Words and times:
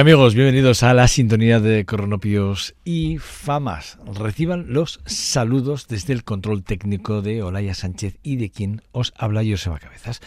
Amigos, 0.00 0.34
bienvenidos 0.34 0.82
a 0.84 0.94
la 0.94 1.06
sintonía 1.06 1.60
de 1.60 1.84
Cronopios 1.84 2.74
y 2.82 3.18
Famas. 3.18 3.98
Reciban 4.06 4.72
los 4.72 5.00
saludos 5.04 5.86
desde 5.86 6.14
el 6.14 6.24
control 6.24 6.64
técnico 6.64 7.20
de 7.20 7.42
Olaya 7.42 7.74
Sánchez 7.74 8.16
y 8.22 8.36
de 8.36 8.48
quien 8.48 8.80
os 8.92 9.12
habla 9.18 9.42
Joseba 9.46 9.78
Cabezas. 9.78 10.22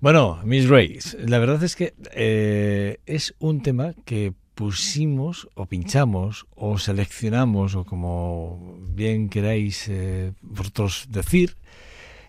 Bueno, 0.00 0.38
Miss 0.44 0.68
Race, 0.68 1.18
la 1.18 1.40
verdad 1.40 1.64
es 1.64 1.74
que 1.74 1.94
eh, 2.12 3.00
es 3.04 3.34
un 3.40 3.62
tema 3.62 3.94
que 4.04 4.34
pusimos 4.54 5.48
o 5.54 5.66
pinchamos 5.66 6.46
o 6.54 6.78
seleccionamos 6.78 7.74
o 7.74 7.84
como 7.84 8.78
bien 8.94 9.28
queráis 9.28 9.88
eh, 9.88 10.32
vosotros 10.42 11.08
decir. 11.10 11.56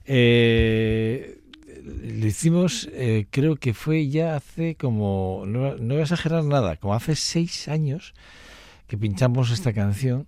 Eh, 0.06 1.43
lo 1.84 2.26
hicimos, 2.26 2.90
eh, 2.94 3.28
creo 3.30 3.58
que 3.58 3.74
fue 3.74 4.08
ya 4.08 4.36
hace 4.36 4.76
como, 4.76 5.44
no, 5.46 5.76
voy 5.76 5.98
a 5.98 6.04
exagerar 6.04 6.44
nada, 6.44 6.78
como 6.78 6.94
hace 6.94 7.16
seis 7.16 7.68
años 7.68 8.14
que 8.88 8.98
pinchamos 8.98 9.52
esta 9.52 9.74
canción. 9.74 10.28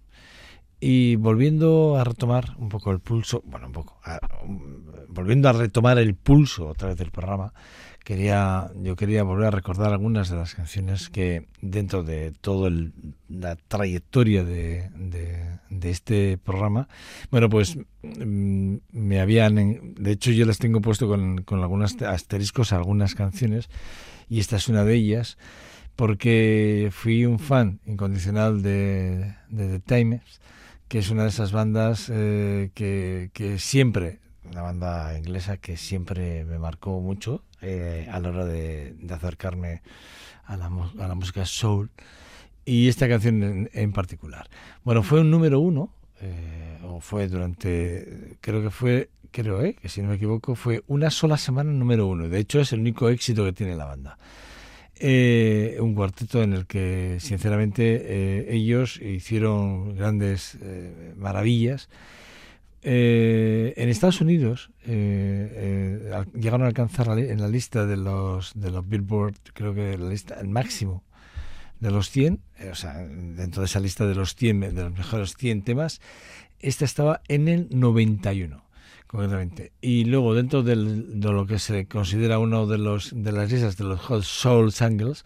Y 0.79 1.15
volviendo 1.15 1.95
a 1.97 2.03
retomar 2.03 2.55
un 2.57 2.67
poco 2.67 2.91
el 2.91 2.99
pulso, 2.99 3.41
bueno, 3.45 3.67
un 3.67 3.73
poco, 3.73 3.99
volviendo 5.07 5.47
a 5.47 5.53
retomar 5.53 5.97
el 5.97 6.15
pulso 6.15 6.67
otra 6.67 6.89
vez 6.89 6.97
del 6.97 7.11
programa, 7.11 7.53
quería 8.05 8.71
yo 8.81 8.95
quería 8.95 9.23
volver 9.23 9.47
a 9.47 9.51
recordar 9.51 9.91
algunas 9.91 10.29
de 10.29 10.37
las 10.37 10.53
canciones 10.53 11.09
que 11.09 11.47
dentro 11.59 12.03
de 12.03 12.31
toda 12.39 12.71
la 13.27 13.55
trayectoria 13.55 14.43
de, 14.43 14.89
de, 15.69 15.89
este 15.89 16.37
programa 16.37 16.87
bueno 17.31 17.49
pues 17.49 17.77
mm, 18.03 18.75
me 18.91 19.19
habían 19.19 19.95
de 19.95 20.11
hecho 20.11 20.31
yo 20.31 20.45
las 20.45 20.59
tengo 20.59 20.81
puesto 20.81 21.07
con, 21.07 21.41
con 21.43 21.61
algunos 21.61 21.99
asteriscos 22.03 22.73
algunas 22.73 23.15
canciones 23.15 23.69
y 24.29 24.39
esta 24.39 24.57
es 24.57 24.69
una 24.69 24.83
de 24.83 24.93
ellas 24.93 25.37
porque 25.95 26.89
fui 26.91 27.25
un 27.25 27.39
fan 27.39 27.79
incondicional 27.87 28.61
de, 28.61 29.33
The 29.55 29.79
Timers 29.79 30.41
que 30.87 30.99
es 30.99 31.09
una 31.09 31.23
de 31.23 31.29
esas 31.29 31.51
bandas 31.51 32.11
eh, 32.13 32.69
que 32.75 33.57
siempre 33.57 34.19
una 34.51 34.61
banda 34.61 35.17
inglesa 35.17 35.57
que 35.57 35.77
siempre 35.77 36.45
me 36.45 36.59
marcó 36.59 37.01
mucho 37.01 37.43
eh, 37.67 38.07
a 38.11 38.19
la 38.19 38.29
hora 38.29 38.45
de, 38.45 38.95
acercarme 39.09 39.81
a 40.45 40.55
la, 40.55 40.67
a 40.67 41.07
la, 41.07 41.15
música 41.15 41.43
soul 41.45 41.89
y 42.63 42.87
esta 42.87 43.09
canción 43.09 43.69
en, 43.73 43.91
particular. 43.91 44.47
Bueno, 44.83 45.01
fue 45.01 45.21
un 45.21 45.31
número 45.31 45.59
uno, 45.59 45.91
eh, 46.21 46.77
o 46.83 46.99
fue 46.99 47.27
durante, 47.27 48.37
creo 48.39 48.61
que 48.61 48.69
fue, 48.69 49.09
creo 49.31 49.63
eh, 49.63 49.75
que 49.81 49.89
si 49.89 50.03
no 50.03 50.09
me 50.09 50.15
equivoco, 50.15 50.53
fue 50.53 50.83
una 50.85 51.09
sola 51.09 51.37
semana 51.37 51.71
número 51.71 52.05
uno. 52.05 52.29
De 52.29 52.37
hecho, 52.37 52.59
es 52.59 52.71
el 52.71 52.81
único 52.81 53.09
éxito 53.09 53.43
que 53.43 53.53
tiene 53.53 53.75
la 53.75 53.85
banda. 53.85 54.19
eh, 54.97 55.77
un 55.79 55.95
cuarteto 55.95 56.43
en 56.43 56.53
el 56.53 56.67
que 56.67 57.17
sinceramente 57.19 58.53
ellos 58.53 59.01
hicieron 59.01 59.95
grandes 59.95 60.57
eh, 62.85 63.73
en 63.77 63.89
Estados 63.89 64.21
Unidos 64.21 64.69
llegaron 64.85 66.61
a 66.61 66.67
alcanzar 66.67 67.17
en 67.17 67.41
la 67.41 67.47
lista 67.47 67.85
de 67.85 67.97
los 67.97 68.53
de 68.53 68.71
los 68.71 68.87
Billboard, 68.87 69.35
creo 69.53 69.73
que 69.73 69.97
la 69.97 70.09
lista 70.09 70.39
el 70.39 70.47
máximo 70.47 71.03
de 71.79 71.91
los 71.91 72.09
100, 72.09 72.39
o 72.71 72.75
sea, 72.75 72.93
dentro 72.93 73.61
de 73.61 73.65
esa 73.65 73.79
lista 73.79 74.05
de 74.05 74.15
los 74.15 74.35
100 74.35 74.59
de 74.59 74.83
los 74.83 74.97
mejores 74.97 75.35
100 75.35 75.63
temas, 75.63 75.99
esta 76.59 76.85
estaba 76.85 77.21
en 77.27 77.47
el 77.47 77.67
91. 77.71 78.64
Y 79.81 80.05
luego 80.05 80.33
dentro 80.33 80.63
de 80.63 80.75
lo 80.75 81.45
que 81.45 81.59
se 81.59 81.87
considera 81.87 82.39
uno 82.39 82.67
de 82.67 82.77
los 82.77 83.11
de 83.15 83.31
las 83.31 83.51
listas 83.51 83.77
de 83.77 83.85
los 83.85 83.99
Hot 84.01 84.23
Soul 84.23 84.71
Singles, 84.71 85.23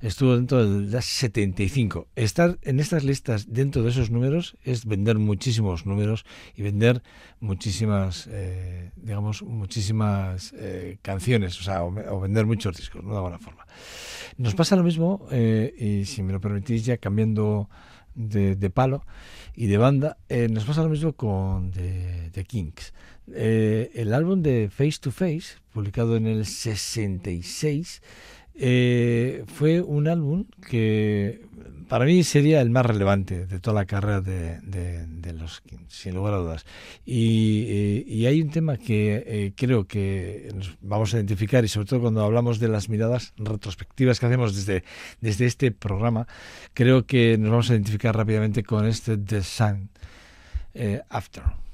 estuvo 0.00 0.36
dentro 0.36 0.64
de 0.64 0.90
las 0.90 1.04
75. 1.04 2.08
Estar 2.16 2.58
en 2.62 2.80
estas 2.80 3.04
listas 3.04 3.52
dentro 3.52 3.82
de 3.82 3.90
esos 3.90 4.10
números 4.10 4.56
es 4.62 4.86
vender 4.86 5.18
muchísimos 5.18 5.86
números 5.86 6.24
y 6.54 6.62
vender 6.62 7.02
muchísimas, 7.40 8.28
eh, 8.30 8.92
digamos, 8.96 9.42
muchísimas 9.42 10.54
eh, 10.58 10.98
canciones, 11.02 11.60
o 11.60 11.64
sea, 11.64 11.84
o, 11.84 12.20
vender 12.20 12.46
muchos 12.46 12.76
discos, 12.76 13.02
¿no? 13.02 13.10
de 13.10 13.16
alguna 13.16 13.38
forma. 13.38 13.66
Nos 14.38 14.54
pasa 14.54 14.76
lo 14.76 14.82
mismo, 14.82 15.26
eh, 15.30 15.74
y 15.78 16.04
si 16.04 16.22
me 16.22 16.32
lo 16.32 16.40
permitís 16.40 16.84
ya 16.84 16.98
cambiando 16.98 17.68
de, 18.14 18.70
palo 18.70 19.04
y 19.54 19.66
de 19.66 19.76
banda, 19.76 20.16
nos 20.50 20.64
pasa 20.64 20.82
lo 20.82 20.88
mismo 20.88 21.12
con 21.12 21.70
The, 21.70 22.30
The 22.32 22.44
Kings. 22.44 22.94
Eh, 23.32 23.90
el 23.94 24.14
álbum 24.14 24.42
de 24.42 24.68
Face 24.70 24.98
to 25.00 25.10
Face, 25.10 25.58
publicado 25.72 26.16
en 26.16 26.26
el 26.26 26.46
66, 26.46 28.02
eh, 28.58 29.44
fue 29.46 29.82
un 29.82 30.08
álbum 30.08 30.46
que 30.68 31.42
para 31.88 32.04
mí 32.04 32.22
sería 32.24 32.60
el 32.62 32.70
más 32.70 32.86
relevante 32.86 33.46
de 33.46 33.60
toda 33.60 33.74
la 33.74 33.84
carrera 33.84 34.20
de, 34.20 35.32
los 35.34 35.62
sin 35.88 36.14
lugar 36.14 36.34
a 36.34 36.38
dudas. 36.38 36.66
Y, 37.04 38.24
hay 38.26 38.40
un 38.40 38.50
tema 38.50 38.76
que 38.76 39.24
eh, 39.26 39.52
creo 39.54 39.86
que 39.86 40.50
nos 40.54 40.76
vamos 40.80 41.12
a 41.12 41.18
identificar, 41.18 41.64
y 41.64 41.68
sobre 41.68 41.86
todo 41.86 42.00
cuando 42.00 42.24
hablamos 42.24 42.58
de 42.58 42.68
las 42.68 42.88
miradas 42.88 43.34
retrospectivas 43.36 44.18
que 44.18 44.26
hacemos 44.26 44.54
desde, 44.54 44.84
desde 45.20 45.46
este 45.46 45.70
programa, 45.72 46.26
creo 46.74 47.06
que 47.06 47.36
nos 47.38 47.50
vamos 47.50 47.70
a 47.70 47.74
identificar 47.74 48.16
rápidamente 48.16 48.62
con 48.62 48.86
este 48.86 49.18
The 49.18 49.42
Sun 49.42 49.90
After. 51.10 51.65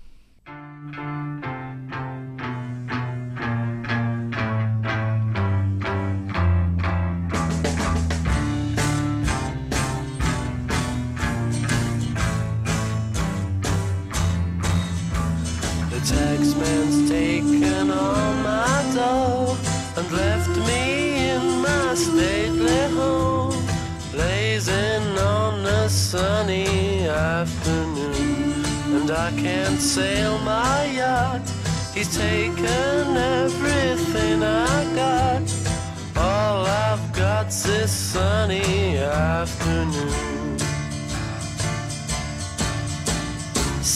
Taxman's 16.16 17.08
taken 17.08 17.90
all 17.90 18.34
my 18.42 18.90
dough 18.94 19.56
and 19.96 20.12
left 20.12 20.54
me 20.68 21.30
in 21.30 21.42
my 21.60 21.94
stately 21.94 22.82
home, 22.96 23.64
blazing 24.12 25.18
on 25.18 25.64
a 25.64 25.88
sunny 25.88 27.06
afternoon. 27.08 28.64
And 28.96 29.10
I 29.10 29.30
can't 29.32 29.80
sail 29.80 30.38
my 30.38 30.84
yacht, 31.00 31.46
he's 31.94 32.14
taken 32.16 33.16
everything 33.16 34.42
I 34.42 34.94
got. 34.94 35.44
All 36.16 36.66
I've 36.66 37.12
got's 37.12 37.62
this 37.62 37.90
sunny 37.90 38.98
afternoon. 38.98 40.41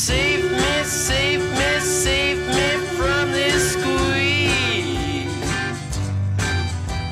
Save 0.06 0.52
me, 0.52 0.84
save 0.84 1.40
me, 1.40 1.80
save 1.80 2.38
me 2.38 2.68
from 2.96 3.32
this 3.32 3.72
squeeze. 3.72 5.26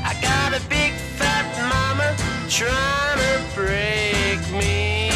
I 0.05 0.15
got 0.23 0.55
a 0.55 0.63
big 0.69 0.93
fat 1.19 1.49
mama 1.73 2.15
trying 2.49 3.19
to 3.19 3.35
break 3.57 4.39
me. 4.53 5.09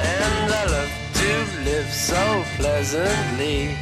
And 0.00 0.52
I 0.52 0.64
love 0.66 0.90
to 1.20 1.30
live 1.62 1.92
so 1.92 2.44
pleasantly. 2.56 3.76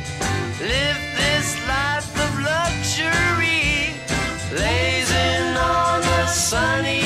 Live 0.61 1.01
this 1.17 1.57
life 1.67 2.13
of 2.27 2.33
luxury. 2.41 3.95
Lazing 4.53 5.57
on 5.57 6.03
a 6.03 6.29
sunny 6.29 7.02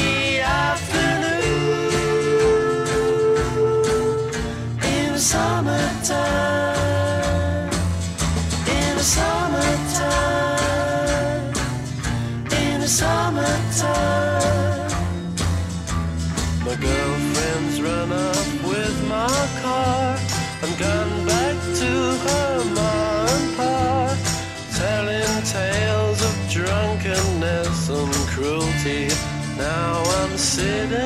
river 30.67 31.06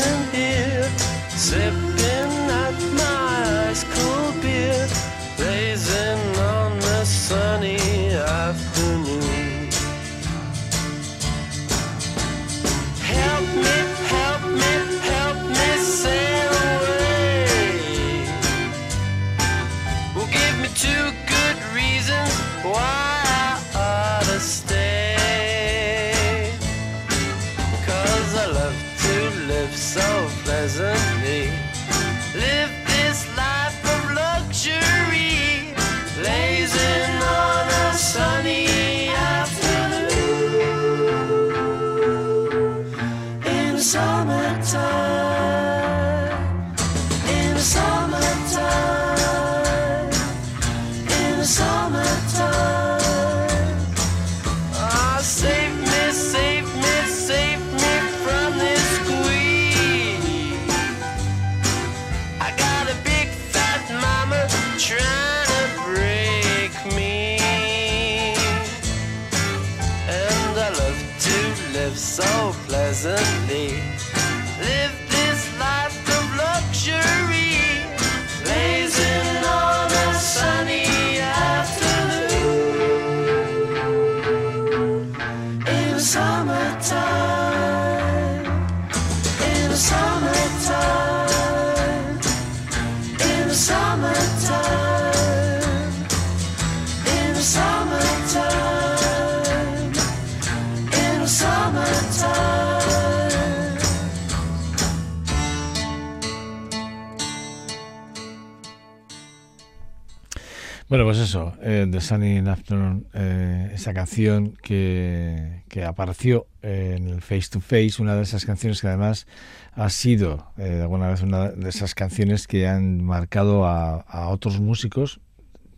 eso, 111.30 111.52
eh, 111.62 111.86
The 111.88 112.00
Sunny 112.00 112.38
Afternoon, 112.38 113.06
eh, 113.14 113.70
esa 113.72 113.94
canción 113.94 114.56
que, 114.60 115.62
que 115.68 115.84
apareció 115.84 116.48
en 116.60 117.06
el 117.06 117.20
Face 117.22 117.50
to 117.52 117.60
Face, 117.60 118.02
una 118.02 118.16
de 118.16 118.22
esas 118.22 118.44
canciones 118.44 118.80
que 118.80 118.88
además 118.88 119.28
ha 119.74 119.90
sido 119.90 120.50
eh, 120.58 120.80
alguna 120.82 121.08
vez 121.08 121.22
una 121.22 121.50
de 121.50 121.68
esas 121.68 121.94
canciones 121.94 122.48
que 122.48 122.66
han 122.66 123.04
marcado 123.04 123.64
a, 123.64 124.28
otros 124.30 124.58
músicos, 124.58 125.20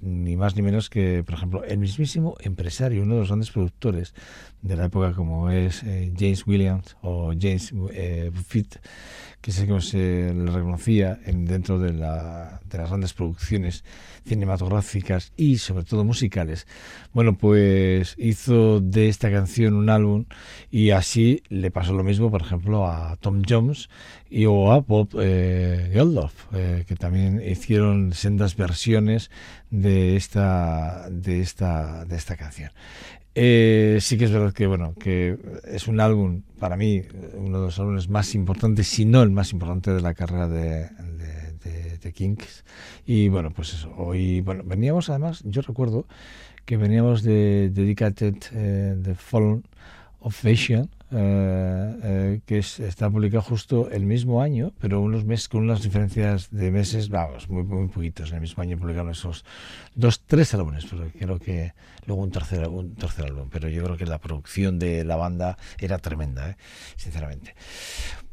ni 0.00 0.36
más 0.36 0.56
ni 0.56 0.62
menos 0.62 0.88
que, 0.88 1.22
por 1.22 1.34
ejemplo, 1.34 1.64
el 1.64 1.76
mismísimo 1.76 2.34
empresario, 2.40 3.02
uno 3.02 3.16
de 3.16 3.20
los 3.20 3.28
grandes 3.28 3.50
productores 3.50 4.14
de 4.62 4.76
la 4.76 4.86
época 4.86 5.12
como 5.12 5.50
es 5.50 5.82
eh, 5.82 6.14
James 6.18 6.46
Williams 6.46 6.96
o 7.02 7.34
James 7.38 7.74
eh, 7.92 8.30
Buffett, 8.32 8.80
que 9.42 9.50
sé 9.50 9.66
que 9.66 9.80
se 9.80 10.32
le 10.32 10.50
reconocía 10.50 11.18
en, 11.26 11.44
dentro 11.44 11.80
de, 11.80 11.92
la, 11.92 12.60
de, 12.70 12.78
las 12.78 12.88
grandes 12.88 13.12
producciones 13.12 13.84
cinematográficas 14.24 15.32
y 15.36 15.58
sobre 15.58 15.84
todo 15.84 16.04
musicales. 16.04 16.68
Bueno, 17.12 17.36
pues 17.36 18.14
hizo 18.18 18.80
de 18.80 19.08
esta 19.08 19.32
canción 19.32 19.74
un 19.74 19.90
álbum 19.90 20.26
y 20.70 20.90
así 20.90 21.42
le 21.48 21.72
pasó 21.72 21.92
lo 21.92 22.04
mismo, 22.04 22.30
por 22.30 22.42
ejemplo, 22.42 22.86
a 22.86 23.16
Tom 23.16 23.42
Jones 23.46 23.90
y 24.30 24.44
a 24.44 24.48
Bob 24.48 25.08
eh, 25.20 25.90
Geldof, 25.92 26.32
eh, 26.54 26.84
que 26.86 26.94
también 26.94 27.42
hicieron 27.44 28.12
sendas 28.12 28.56
versiones 28.56 29.30
de 29.70 30.14
esta, 30.14 31.10
de 31.10 31.40
esta, 31.40 32.04
de 32.04 32.16
esta 32.16 32.36
canción. 32.36 32.70
Eh, 33.34 33.98
sí 34.00 34.18
que 34.18 34.26
es 34.26 34.30
verdad 34.30 34.52
que 34.52 34.66
bueno 34.66 34.94
que 35.00 35.38
es 35.64 35.88
un 35.88 36.00
álbum 36.00 36.42
para 36.58 36.76
mí 36.76 37.00
uno 37.32 37.60
de 37.60 37.64
los 37.64 37.78
álbumes 37.78 38.10
más 38.10 38.34
importantes 38.34 38.86
si 38.88 39.06
no 39.06 39.22
el 39.22 39.30
más 39.30 39.52
importante 39.52 39.90
de 39.90 40.02
la 40.02 40.12
carrera 40.12 40.48
de, 40.48 40.90
de, 41.64 41.98
de, 41.98 42.12
Kings. 42.12 42.62
Y 43.06 43.28
bueno 43.28 43.50
pues 43.50 43.72
eso 43.72 43.90
hoy 43.96 44.42
bueno 44.42 44.64
veníamos 44.66 45.08
además 45.08 45.42
yo 45.46 45.62
recuerdo 45.62 46.06
que 46.66 46.76
veníamos 46.76 47.22
de 47.22 47.70
Dedicated 47.70 48.36
eh, 48.52 48.96
The 49.02 49.14
Fallen 49.14 49.64
of 50.20 50.34
Fashion 50.34 50.90
eh, 51.12 51.96
eh, 52.02 52.40
que 52.46 52.58
es, 52.58 52.80
está 52.80 53.10
publicado 53.10 53.42
justo 53.42 53.90
el 53.90 54.06
mismo 54.06 54.42
año, 54.42 54.72
pero 54.80 55.00
unos 55.00 55.24
meses 55.24 55.48
con 55.48 55.62
unas 55.62 55.82
diferencias 55.82 56.50
de 56.50 56.70
meses, 56.70 57.08
vamos, 57.08 57.48
muy, 57.48 57.64
muy 57.64 57.88
poquitos. 57.88 58.30
En 58.30 58.36
el 58.36 58.40
mismo 58.40 58.62
año 58.62 58.78
publicaron 58.78 59.10
esos 59.10 59.44
dos, 59.94 60.22
tres 60.26 60.54
álbumes, 60.54 60.86
pero 60.90 61.08
creo 61.18 61.38
que 61.38 61.72
luego 62.06 62.22
un 62.22 62.30
tercer, 62.30 62.68
un 62.68 62.94
tercer 62.94 63.26
álbum. 63.26 63.48
Pero 63.50 63.68
yo 63.68 63.84
creo 63.84 63.96
que 63.96 64.06
la 64.06 64.18
producción 64.18 64.78
de 64.78 65.04
la 65.04 65.16
banda 65.16 65.58
era 65.78 65.98
tremenda, 65.98 66.50
¿eh? 66.50 66.56
sinceramente. 66.96 67.54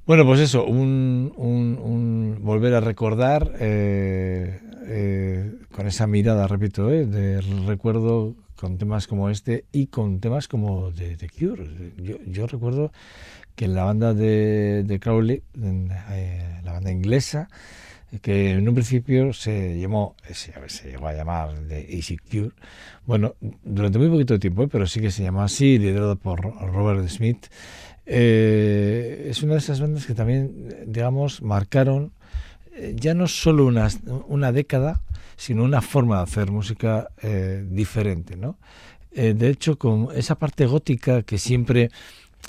Bueno, 0.09 0.25
pues 0.25 0.39
eso, 0.39 0.65
un, 0.65 1.31
un, 1.35 1.77
un 1.79 2.39
volver 2.41 2.73
a 2.73 2.79
recordar 2.79 3.53
eh, 3.59 4.59
eh, 4.87 5.53
con 5.71 5.85
esa 5.85 6.07
mirada, 6.07 6.47
repito, 6.47 6.91
eh, 6.91 7.05
de 7.05 7.41
recuerdo 7.67 8.33
con 8.59 8.77
temas 8.77 9.07
como 9.07 9.29
este 9.29 9.63
y 9.71 9.87
con 9.87 10.19
temas 10.19 10.49
como 10.49 10.91
The 10.91 11.29
Cure. 11.29 11.93
Yo, 11.97 12.17
yo 12.27 12.45
recuerdo 12.45 12.91
que 13.55 13.69
la 13.69 13.85
banda 13.85 14.13
de, 14.13 14.99
Crowley, 15.01 15.41
eh, 15.61 16.59
la 16.63 16.73
banda 16.73 16.91
inglesa, 16.91 17.47
que 18.21 18.51
en 18.51 18.67
un 18.67 18.73
principio 18.75 19.31
se 19.31 19.79
llamó, 19.79 20.15
se, 20.33 20.51
se 20.67 20.91
llegó 20.91 21.07
a 21.07 21.13
llamar 21.13 21.57
de 21.67 21.87
Easy 21.89 22.17
Cure, 22.17 22.51
bueno, 23.05 23.35
durante 23.63 23.97
muy 23.97 24.09
poquito 24.09 24.37
tiempo, 24.39 24.63
¿eh? 24.63 24.67
pero 24.69 24.87
sí 24.87 24.99
que 24.99 25.11
se 25.11 25.23
llamó 25.23 25.41
así, 25.41 25.77
liderado 25.77 26.17
por 26.17 26.41
Robert 26.41 27.07
Smith, 27.07 27.45
eh, 28.05 29.27
es 29.29 29.41
una 29.41 29.53
de 29.53 29.59
esas 29.59 29.79
bandas 29.79 30.05
que 30.05 30.15
también, 30.15 30.83
digamos, 30.87 31.41
marcaron 31.41 32.11
eh, 32.75 32.95
ya 32.97 33.13
no 33.13 33.27
solo 33.27 33.65
una, 33.65 33.87
una 34.27 34.51
década, 34.51 35.01
sino 35.39 35.63
una 35.63 35.81
forma 35.81 36.17
de 36.17 36.23
hacer 36.23 36.51
música 36.51 37.07
eh, 37.23 37.65
diferente, 37.65 38.35
¿no? 38.35 38.57
Eh, 39.13 39.33
de 39.33 39.49
hecho, 39.49 39.77
con 39.77 40.09
esa 40.13 40.37
parte 40.37 40.65
gótica 40.65 41.23
que 41.23 41.37
siempre 41.37 41.91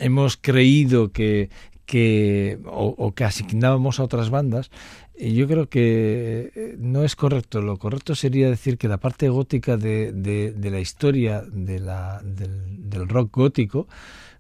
hemos 0.00 0.36
creído 0.36 1.12
que, 1.12 1.50
que 1.86 2.58
o, 2.66 3.12
que 3.14 3.22
asignábamos 3.24 4.00
a 4.00 4.02
otras 4.02 4.28
bandas, 4.30 4.72
yo 5.16 5.46
creo 5.46 5.68
que 5.68 6.74
no 6.78 7.04
es 7.04 7.14
correcto. 7.14 7.62
Lo 7.62 7.78
correcto 7.78 8.16
sería 8.16 8.50
decir 8.50 8.76
que 8.76 8.88
la 8.88 8.98
parte 8.98 9.28
gótica 9.28 9.76
de, 9.76 10.10
de, 10.12 10.70
la 10.70 10.80
historia 10.80 11.42
del, 11.42 11.88
del 12.24 13.08
rock 13.08 13.36
gótico 13.36 13.86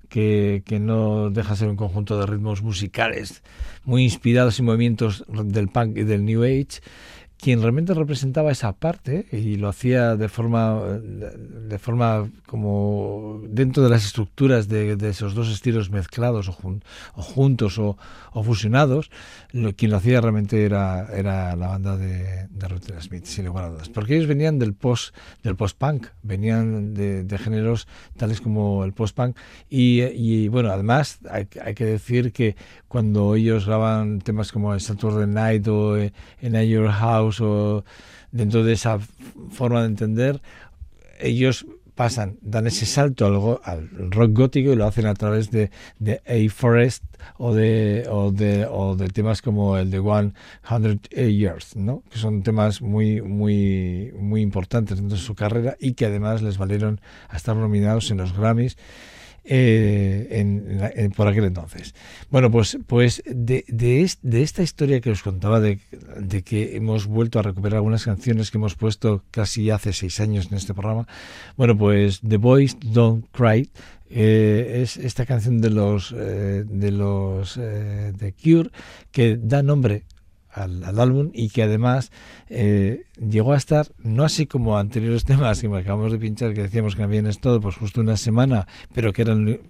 que, 0.08 0.62
que, 0.66 0.80
no 0.80 1.30
deja 1.30 1.50
de 1.50 1.56
ser 1.56 1.68
un 1.68 1.76
conjunto 1.76 2.18
de 2.18 2.26
ritmos 2.26 2.62
musicales 2.62 3.42
muy 3.84 4.02
inspirados 4.02 4.58
en 4.58 4.64
movimientos 4.64 5.24
del 5.28 5.68
punk 5.68 5.98
y 5.98 6.02
del 6.02 6.24
new 6.24 6.42
age 6.42 6.80
quien 7.40 7.62
realmente 7.62 7.94
representaba 7.94 8.52
esa 8.52 8.72
parte 8.72 9.26
y 9.32 9.56
lo 9.56 9.68
hacía 9.68 10.16
de 10.16 10.28
forma 10.28 10.80
de 11.00 11.78
forma 11.78 12.28
como 12.46 13.40
dentro 13.48 13.82
de 13.82 13.88
las 13.88 14.04
estructuras 14.04 14.68
de, 14.68 14.96
de 14.96 15.08
esos 15.08 15.34
dos 15.34 15.48
estilos 15.48 15.90
mezclados 15.90 16.48
o, 16.48 16.52
jun, 16.52 16.82
o 17.14 17.22
juntos 17.22 17.78
o, 17.78 17.96
o, 18.32 18.42
fusionados 18.42 19.10
lo, 19.52 19.74
quien 19.74 19.90
lo 19.90 19.96
hacía 19.96 20.20
realmente 20.20 20.64
era 20.64 21.06
era 21.14 21.56
la 21.56 21.68
banda 21.68 21.96
de, 21.96 22.46
de 22.48 22.68
Ruth 22.68 22.90
Smith 23.00 23.24
sin 23.24 23.46
lugar 23.46 23.64
a 23.64 23.68
dudas. 23.70 23.88
Porque 23.88 24.16
ellos 24.16 24.28
venían 24.28 24.58
del 24.58 24.74
post 24.74 25.14
del 25.42 25.56
post 25.56 25.78
punk 25.78 26.08
venían 26.22 26.92
de, 26.92 27.24
de 27.24 27.38
géneros 27.38 27.88
tales 28.16 28.40
como 28.40 28.84
el 28.84 28.92
post 28.92 29.16
punk 29.16 29.36
y, 29.70 30.02
y 30.02 30.48
bueno 30.48 30.70
además 30.70 31.18
hay, 31.30 31.48
hay, 31.64 31.74
que 31.74 31.86
decir 31.86 32.32
que 32.32 32.56
cuando 32.90 33.36
ellos 33.36 33.66
graban 33.66 34.18
temas 34.18 34.50
como 34.50 34.76
Saturday 34.80 35.28
Night 35.28 35.68
o 35.68 35.96
en 35.96 36.68
Your 36.68 36.90
House 36.90 37.40
o 37.40 37.84
dentro 38.32 38.64
de 38.64 38.72
esa 38.72 38.98
forma 39.52 39.82
de 39.82 39.86
entender, 39.86 40.42
ellos 41.20 41.66
pasan, 41.94 42.36
dan 42.42 42.66
ese 42.66 42.86
salto 42.86 43.26
al, 43.26 43.60
al, 43.62 44.10
rock 44.10 44.32
gótico 44.32 44.72
y 44.72 44.74
lo 44.74 44.86
hacen 44.86 45.06
a 45.06 45.14
través 45.14 45.52
de, 45.52 45.70
de 46.00 46.20
A 46.26 46.50
Forest 46.50 47.04
o 47.38 47.54
de, 47.54 48.08
o 48.10 48.32
de, 48.32 48.66
o 48.68 48.96
de 48.96 49.08
temas 49.10 49.40
como 49.40 49.76
el 49.76 49.92
de 49.92 50.00
One 50.00 50.32
Hundred 50.68 50.98
Years, 51.10 51.76
¿no? 51.76 52.02
que 52.10 52.18
son 52.18 52.42
temas 52.42 52.82
muy, 52.82 53.22
muy, 53.22 54.12
muy 54.18 54.40
importantes 54.40 54.96
dentro 54.96 55.16
de 55.16 55.22
su 55.22 55.36
carrera 55.36 55.76
y 55.78 55.92
que 55.92 56.06
además 56.06 56.42
les 56.42 56.58
valieron 56.58 57.00
a 57.28 57.36
estar 57.36 57.54
nominados 57.54 58.10
en 58.10 58.16
los 58.16 58.36
Grammys 58.36 58.76
eh, 59.44 60.28
en, 60.30 61.12
por 61.12 61.28
aquel 61.28 61.44
entonces. 61.44 61.94
Bueno, 62.30 62.50
pues, 62.50 62.78
pues 62.86 63.22
de, 63.26 63.64
de, 63.68 64.10
de 64.22 64.42
esta 64.42 64.62
historia 64.62 65.00
que 65.00 65.10
os 65.10 65.22
contaba, 65.22 65.60
de, 65.60 65.78
de, 66.18 66.42
que 66.42 66.76
hemos 66.76 67.06
vuelto 67.06 67.38
a 67.38 67.42
recuperar 67.42 67.76
algunas 67.76 68.04
canciones 68.04 68.50
que 68.50 68.58
hemos 68.58 68.74
puesto 68.74 69.24
casi 69.30 69.70
hace 69.70 69.92
seis 69.92 70.20
años 70.20 70.48
en 70.50 70.58
este 70.58 70.74
programa, 70.74 71.06
bueno, 71.56 71.76
pues 71.76 72.20
The 72.26 72.36
Boys 72.36 72.76
Don't 72.80 73.26
Cry. 73.32 73.70
Eh, 74.12 74.80
es 74.82 74.96
esta 74.96 75.24
canción 75.24 75.60
de 75.60 75.70
los 75.70 76.12
eh, 76.18 76.64
de 76.66 76.90
los 76.90 77.54
de 77.54 78.34
Cure 78.42 78.70
que 79.12 79.38
da 79.40 79.62
nombre 79.62 80.02
al, 80.52 80.84
al, 80.84 81.00
álbum 81.00 81.30
y 81.32 81.50
que 81.50 81.62
además 81.62 82.10
eh, 82.48 83.06
llegó 83.18 83.52
a 83.52 83.56
estar, 83.56 83.88
no 83.98 84.24
así 84.24 84.46
como 84.46 84.78
anteriores 84.78 85.24
temas 85.26 85.60
que 85.60 85.66
acabamos 85.66 86.12
de 86.12 86.18
pinchar, 86.18 86.54
que 86.54 86.62
decíamos 86.62 86.96
que 86.96 87.02
habían 87.02 87.26
estado 87.26 87.60
pues 87.60 87.76
justo 87.76 88.00
una 88.00 88.16
semana, 88.16 88.66
pero 88.94 89.12
que 89.12 89.22
eran 89.22 89.60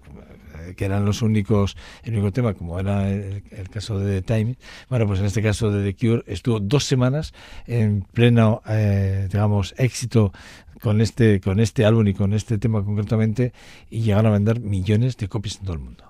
que 0.77 0.85
eran 0.85 1.05
los 1.05 1.23
únicos, 1.23 1.77
el 2.03 2.15
único 2.15 2.33
tema, 2.33 2.55
como 2.55 2.79
era 2.79 3.11
el, 3.11 3.43
el, 3.51 3.69
caso 3.71 3.99
de 3.99 4.21
The 4.21 4.35
Time, 4.35 4.57
bueno, 4.89 5.07
pues 5.07 5.21
en 5.21 5.27
este 5.27 5.43
caso 5.43 5.71
de 5.71 5.93
The 5.93 5.97
Cure 5.97 6.23
estuvo 6.27 6.61
dos 6.61 6.85
semanas 6.85 7.33
en 7.67 8.03
pleno, 8.03 8.63
eh, 8.69 9.29
digamos, 9.31 9.75
éxito 9.79 10.33
con 10.81 11.01
este, 11.01 11.41
con 11.41 11.61
este 11.61 11.85
álbum 11.85 12.07
y 12.09 12.15
con 12.15 12.33
este 12.33 12.59
tema 12.59 12.85
concretamente 12.85 13.53
y 13.91 14.03
llegaron 14.03 14.27
a 14.27 14.31
vender 14.31 14.61
millones 14.61 15.17
de 15.17 15.29
copias 15.29 15.57
en 15.57 15.65
todo 15.65 15.75
el 15.75 15.81
mundo. 15.81 16.10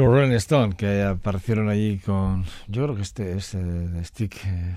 Los 0.00 0.14
Rolling 0.14 0.32
Stone, 0.36 0.76
que 0.76 1.02
aparecieron 1.02 1.68
allí 1.68 1.98
con, 1.98 2.46
yo 2.68 2.84
creo 2.84 2.96
que 2.96 3.02
este 3.02 3.36
es 3.36 3.54
eh, 3.54 4.02
Stick 4.02 4.34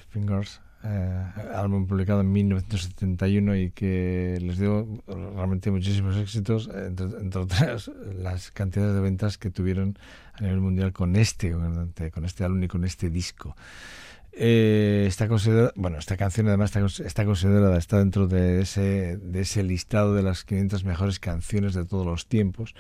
Fingers, 0.10 0.60
eh, 0.84 1.24
álbum 1.54 1.88
publicado 1.88 2.20
en 2.20 2.30
1971 2.34 3.56
y 3.56 3.72
que 3.72 4.38
les 4.42 4.58
dio 4.60 4.86
realmente 5.08 5.72
muchísimos 5.72 6.18
éxitos, 6.18 6.70
entre, 6.76 7.40
otras 7.40 7.90
las 8.18 8.52
cantidades 8.52 8.96
de 8.96 9.00
ventas 9.00 9.38
que 9.38 9.50
tuvieron 9.50 9.98
a 10.34 10.42
nivel 10.42 10.60
mundial 10.60 10.92
con 10.92 11.16
este, 11.16 11.52
con 11.54 12.26
este 12.26 12.44
álbum 12.44 12.62
y 12.62 12.68
con 12.68 12.84
este 12.84 13.10
disco. 13.10 13.56
Eh, 14.36 15.06
está 15.08 15.28
considerada, 15.28 15.72
bueno, 15.76 16.00
esta 16.00 16.18
canción 16.18 16.48
además 16.48 16.76
está, 16.76 17.06
está, 17.06 17.24
considerada, 17.24 17.78
está 17.78 18.00
dentro 18.00 18.28
de 18.28 18.62
ese, 18.62 19.18
de 19.18 19.42
ese 19.42 19.62
listado 19.64 20.16
de 20.16 20.24
las 20.24 20.44
500 20.44 20.84
mejores 20.84 21.20
canciones 21.20 21.76
de 21.76 21.86
todos 21.86 22.06
los 22.06 22.28
tiempos. 22.28 22.74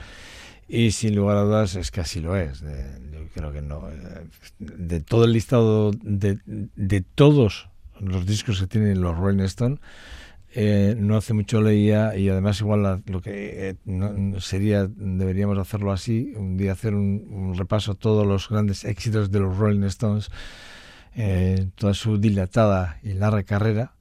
Y 0.67 0.91
sin 0.91 1.15
lugar 1.15 1.37
a 1.37 1.41
dudas 1.41 1.75
es 1.75 1.91
que 1.91 2.01
así 2.01 2.21
lo 2.21 2.35
es. 2.35 2.61
yo 2.61 3.27
creo 3.33 3.51
que 3.51 3.61
no. 3.61 3.89
Eh, 3.89 4.27
de 4.59 5.01
todo 5.01 5.25
el 5.25 5.33
listado 5.33 5.91
de, 5.91 6.39
de 6.45 7.01
todos 7.01 7.69
los 7.99 8.25
discos 8.25 8.59
que 8.59 8.67
tienen 8.67 9.01
los 9.01 9.17
Rolling 9.17 9.43
Stones, 9.43 9.79
eh, 10.55 10.95
no 10.99 11.17
hace 11.17 11.33
mucho 11.33 11.61
leía 11.61 12.15
y 12.15 12.29
además 12.29 12.61
igual 12.61 13.01
lo 13.07 13.21
que 13.21 13.69
eh, 13.69 14.39
sería 14.39 14.85
deberíamos 14.87 15.57
hacerlo 15.57 15.91
así 15.91 16.31
un 16.35 16.57
día 16.57 16.73
hacer 16.73 16.93
un, 16.93 17.55
repaso 17.57 17.93
a 17.93 17.95
todos 17.95 18.27
los 18.27 18.49
grandes 18.49 18.85
éxitos 18.85 19.31
de 19.31 19.39
los 19.39 19.57
Rolling 19.57 19.81
Stones 19.85 20.29
eh, 21.15 21.69
toda 21.73 21.95
su 21.95 22.19
dilatada 22.19 22.99
y 23.01 23.13
larga 23.13 23.41
carrera 23.41 23.93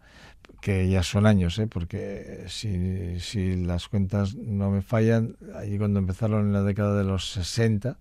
que 0.62 0.88
ya 0.88 1.02
son 1.02 1.26
años 1.26 1.58
¿eh? 1.58 1.66
porque 1.66 2.44
si, 2.46 3.18
si 3.18 3.56
las 3.56 3.88
cuentas 3.88 4.36
no 4.36 4.70
me 4.70 4.80
fallan 4.80 5.36
allí 5.56 5.76
cuando 5.76 5.98
empezaron 5.98 6.46
en 6.46 6.52
la 6.52 6.62
década 6.62 6.96
de 6.96 7.04
los 7.04 7.32
60 7.32 7.98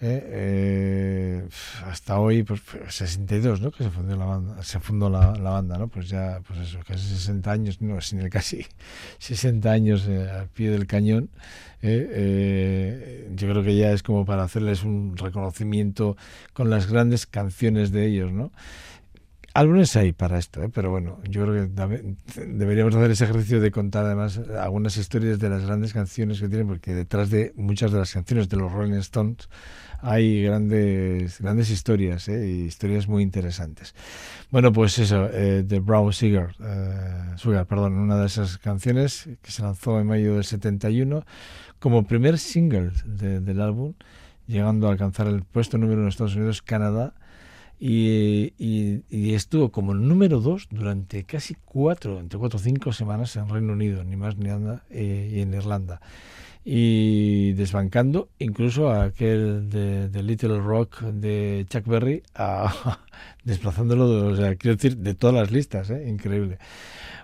¿eh? 0.00 0.22
Eh, 0.30 1.48
hasta 1.86 2.20
hoy, 2.20 2.42
pues 2.42 2.60
62, 2.88 3.60
¿no? 3.60 3.70
Que 3.70 3.84
se 3.84 3.90
fundó 3.90 4.16
la 4.16 4.24
banda, 4.26 4.62
se 4.62 4.80
fundó 4.80 5.10
la, 5.10 5.32
banda, 5.32 5.78
¿no? 5.78 5.88
Pues 5.88 6.08
ya, 6.08 6.40
pues 6.46 6.60
eso, 6.60 6.78
casi 6.86 7.08
60 7.08 7.50
años, 7.50 7.80
no, 7.80 8.00
sin 8.00 8.20
el 8.20 8.30
casi 8.30 8.66
60 9.18 9.70
años 9.70 10.06
eh, 10.06 10.30
al 10.30 10.48
pie 10.48 10.70
del 10.70 10.86
cañón. 10.86 11.30
yo 11.82 13.48
creo 13.48 13.62
que 13.64 13.76
ya 13.76 13.92
es 13.92 14.02
como 14.02 14.24
para 14.24 14.44
hacerles 14.44 14.84
un 14.84 15.16
reconocimiento 15.16 16.16
con 16.52 16.70
las 16.70 16.86
grandes 16.86 17.26
canciones 17.26 17.90
de 17.90 18.06
ellos, 18.06 18.30
¿no? 18.30 18.52
Álbumes 19.58 19.96
hay 19.96 20.12
para 20.12 20.38
esto, 20.38 20.70
pero 20.72 20.92
bueno, 20.92 21.18
yo 21.28 21.42
creo 21.44 21.66
que 21.66 22.14
deberíamos 22.46 22.94
hacer 22.94 23.10
ese 23.10 23.24
ejercicio 23.24 23.60
de 23.60 23.72
contar 23.72 24.04
además 24.04 24.40
algunas 24.56 24.96
historias 24.96 25.40
de 25.40 25.48
las 25.48 25.66
grandes 25.66 25.92
canciones 25.92 26.40
que 26.40 26.48
tienen, 26.48 26.68
porque 26.68 26.94
detrás 26.94 27.28
de 27.30 27.52
muchas 27.56 27.90
de 27.90 27.98
las 27.98 28.12
canciones 28.12 28.48
de 28.48 28.56
los 28.56 28.70
Rolling 28.70 28.98
Stones 28.98 29.48
hay 30.00 30.44
grandes, 30.44 31.40
grandes 31.40 31.70
historias, 31.70 32.28
¿eh? 32.28 32.46
historias 32.46 33.08
muy 33.08 33.24
interesantes. 33.24 33.96
Bueno, 34.52 34.72
pues 34.72 34.96
eso, 35.00 35.28
eh, 35.32 35.64
The 35.66 35.80
Brown 35.80 36.12
Sugar, 36.12 36.54
eh, 36.60 37.32
Sugar, 37.34 37.66
perdón, 37.66 37.94
una 37.94 38.16
de 38.16 38.26
esas 38.26 38.58
canciones 38.58 39.28
que 39.42 39.50
se 39.50 39.62
lanzó 39.62 39.98
en 39.98 40.06
mayo 40.06 40.34
del 40.34 40.44
71 40.44 41.24
como 41.80 42.06
primer 42.06 42.38
single 42.38 42.92
del 43.06 43.60
álbum, 43.60 43.94
llegando 44.46 44.86
a 44.86 44.92
alcanzar 44.92 45.26
el 45.26 45.42
puesto 45.42 45.78
número 45.78 45.98
uno 45.98 46.04
en 46.04 46.10
Estados 46.10 46.36
Unidos, 46.36 46.62
Canadá, 46.62 47.14
y, 47.80 48.54
y, 48.58 49.34
estuvo 49.34 49.70
como 49.70 49.94
número 49.94 50.40
dos 50.40 50.66
durante 50.70 51.24
casi 51.24 51.54
cuatro, 51.64 52.18
entre 52.18 52.38
cuatro 52.38 52.58
o 52.58 52.62
cinco 52.62 52.92
semanas 52.92 53.36
en 53.36 53.48
Reino 53.48 53.72
Unido, 53.72 54.02
ni 54.04 54.16
más 54.16 54.36
ni 54.36 54.48
nada, 54.48 54.84
eh, 54.90 55.30
y 55.32 55.40
en 55.40 55.54
Irlanda 55.54 56.00
y 56.70 57.54
desbancando 57.54 58.28
incluso 58.38 58.90
a 58.90 59.04
aquel 59.04 59.70
de, 59.70 60.22
Little 60.22 60.58
Rock 60.58 61.00
de 61.00 61.64
Chuck 61.66 61.86
Berry, 61.86 62.22
a, 62.34 62.98
desplazándolo, 63.44 64.26
o 64.26 64.36
sea, 64.36 64.54
quiero 64.56 64.76
decir, 64.76 64.98
de 64.98 65.14
todas 65.14 65.34
las 65.34 65.50
listas, 65.50 65.88
¿eh? 65.88 66.06
increíble. 66.06 66.58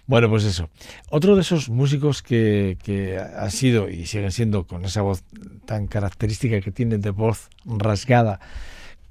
Bueno, 0.06 0.30
pues 0.30 0.44
eso. 0.44 0.70
Otro 1.10 1.34
de 1.34 1.42
esos 1.42 1.68
músicos 1.68 2.22
que, 2.22 2.78
que 2.82 3.18
ha 3.18 3.50
sido 3.50 3.90
y 3.90 4.06
siguen 4.06 4.32
siendo 4.32 4.66
con 4.66 4.86
esa 4.86 5.02
voz 5.02 5.24
tan 5.66 5.88
característica 5.88 6.62
que 6.62 6.70
tiene 6.70 6.96
de 6.96 7.10
voz 7.10 7.50
rasgada, 7.66 8.40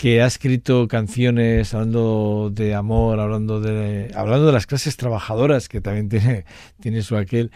que 0.04 0.22
ha 0.22 0.26
escrito 0.26 0.90
canciones 0.90 1.74
hablando 1.74 2.52
de 2.52 2.76
amor, 2.76 3.22
hablando 3.22 3.62
de 3.62 4.12
hablando 4.14 4.48
de 4.48 4.52
las 4.52 4.68
clases 4.68 4.98
trabajadoras, 4.98 5.70
que 5.70 5.80
también 5.80 6.10
tiene, 6.10 6.44
tiene 6.82 7.02
su 7.04 7.16
aquel, 7.16 7.52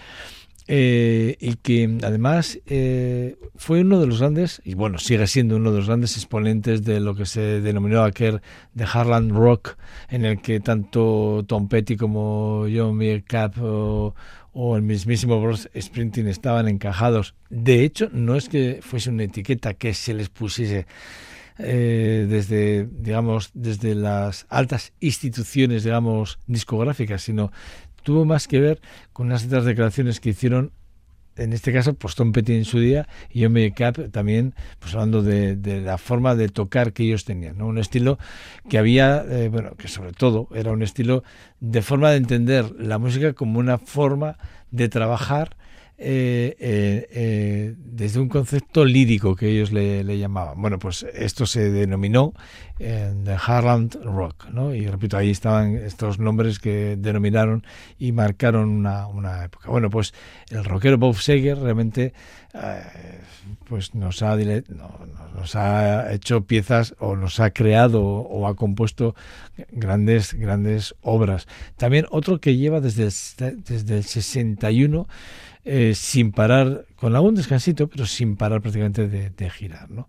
eh, 0.70 1.36
y 1.42 1.56
que 1.56 1.98
además 2.02 2.58
eh, 2.66 3.36
fue 3.58 3.82
uno 3.82 4.00
de 4.00 4.08
los 4.08 4.22
grandes, 4.22 4.62
y 4.64 4.76
bueno, 4.76 4.98
sigue 4.98 5.28
siendo 5.28 5.58
uno 5.58 5.74
de 5.74 5.80
los 5.80 5.88
grandes 5.88 6.16
exponentes 6.16 6.86
de 6.86 7.02
lo 7.02 7.16
que 7.16 7.26
se 7.26 7.60
denominó 7.60 8.02
aquel 8.04 8.40
de 8.74 8.86
Harland 8.86 9.34
Rock, 9.34 9.76
en 10.08 10.24
el 10.24 10.42
que 10.42 10.62
tanto 10.62 11.44
Tom 11.50 11.68
Petty 11.68 11.98
como 11.98 12.66
John 12.74 12.98
Cap 13.28 13.62
o, 13.62 14.16
o, 14.54 14.78
el 14.78 14.84
mismísimo 14.84 15.42
Bruce 15.42 15.70
Springsteen 15.78 16.30
estaban 16.30 16.70
encajados. 16.70 17.36
De 17.50 17.84
hecho, 17.84 18.08
no 18.14 18.38
es 18.38 18.48
que 18.48 18.80
fuese 18.82 19.10
una 19.10 19.24
etiqueta 19.24 19.74
que 19.74 19.94
se 19.94 20.14
les 20.14 20.30
pusiese 20.30 20.86
eh, 21.60 22.28
desde, 22.30 22.88
digamos, 22.92 23.52
desde 23.54 23.96
las 23.96 24.46
altas 24.50 24.94
instituciones, 25.00 25.84
digamos, 25.84 26.40
discográficas, 26.48 27.22
sino 27.22 27.52
tuvo 28.04 28.26
más 28.26 28.48
que 28.48 28.60
ver 28.60 28.82
con 29.14 29.28
unas 29.28 29.46
otras 29.46 29.66
declaraciones 29.66 30.20
que 30.20 30.30
hicieron 30.30 30.72
en 31.38 31.54
este 31.54 31.72
caso, 31.72 31.94
pues 31.94 32.16
Tom 32.16 32.32
Petty 32.32 32.56
en 32.56 32.66
su 32.66 32.80
día 32.80 33.08
y 33.32 33.44
John 33.44 33.56
Cap 33.76 34.12
también, 34.12 34.56
pues 34.80 34.94
hablando 34.94 35.22
de, 35.22 35.82
la 35.82 35.98
forma 35.98 36.36
de 36.36 36.50
tocar 36.50 36.94
que 36.94 37.04
ellos 37.04 37.26
tenían, 37.26 37.58
¿no? 37.58 37.68
Un 37.68 37.78
estilo 37.78 38.18
que 38.70 38.78
había, 38.78 39.24
eh, 39.30 39.50
bueno, 39.50 39.76
que 39.76 39.88
sobre 39.88 40.14
todo 40.14 40.50
era 40.54 40.72
un 40.72 40.82
estilo 40.82 41.24
de 41.60 41.82
forma 41.82 42.12
de 42.12 42.18
entender 42.18 42.72
la 42.80 42.98
música 42.98 43.34
como 43.34 43.60
una 43.60 43.78
forma 43.78 44.38
de 44.72 44.90
trabajar 44.90 45.56
eh, 46.00 46.56
eh, 46.60 47.08
eh, 47.10 47.76
desde 47.78 48.20
un 48.20 48.30
concepto 48.30 48.86
lírico 48.86 49.36
que 49.36 49.50
ellos 49.50 49.72
le, 49.72 50.20
llamaban. 50.20 50.62
Bueno, 50.62 50.78
pues 50.78 51.02
esto 51.12 51.48
se 51.48 51.72
denominó 51.72 52.34
en 52.78 53.24
The 53.24 53.36
Harland 53.44 53.96
Rock, 54.04 54.48
¿no? 54.52 54.76
Y 54.76 54.86
repito, 54.86 55.18
ahí 55.18 55.32
estaban 55.32 55.76
estos 55.76 56.20
nombres 56.20 56.60
que 56.60 56.98
denominaron 57.00 57.66
y 57.98 58.12
marcaron 58.12 58.70
una, 58.70 59.44
época. 59.44 59.72
Bueno, 59.72 59.90
pues 59.90 60.14
el 60.52 60.64
rockero 60.66 61.00
Bob 61.00 61.16
Seger 61.16 61.58
realmente 61.58 62.14
pues 63.68 63.94
nos 63.96 64.22
ha, 64.24 64.36
nos 64.36 65.56
ha 65.56 66.14
hecho 66.14 66.46
piezas 66.46 66.96
o 67.00 67.16
nos 67.16 67.40
ha 67.40 67.52
creado 67.52 68.04
o 68.04 68.48
ha 68.48 68.56
compuesto 68.56 69.16
grandes, 69.72 70.36
grandes 70.36 70.96
obras. 71.02 71.48
También 71.76 72.06
otro 72.12 72.40
que 72.40 72.56
lleva 72.56 72.82
desde 72.82 73.04
el, 73.04 73.64
desde 73.64 73.98
el 73.98 74.04
61 74.04 75.08
eh, 75.68 75.94
sin 75.96 76.32
parar, 76.32 76.86
con 76.96 77.16
algún 77.16 77.36
descansito, 77.36 77.88
pero 77.88 78.06
sin 78.06 78.38
parar 78.38 78.62
prácticamente 78.62 79.08
de, 79.08 79.50
girar, 79.50 79.90
¿no? 79.90 80.08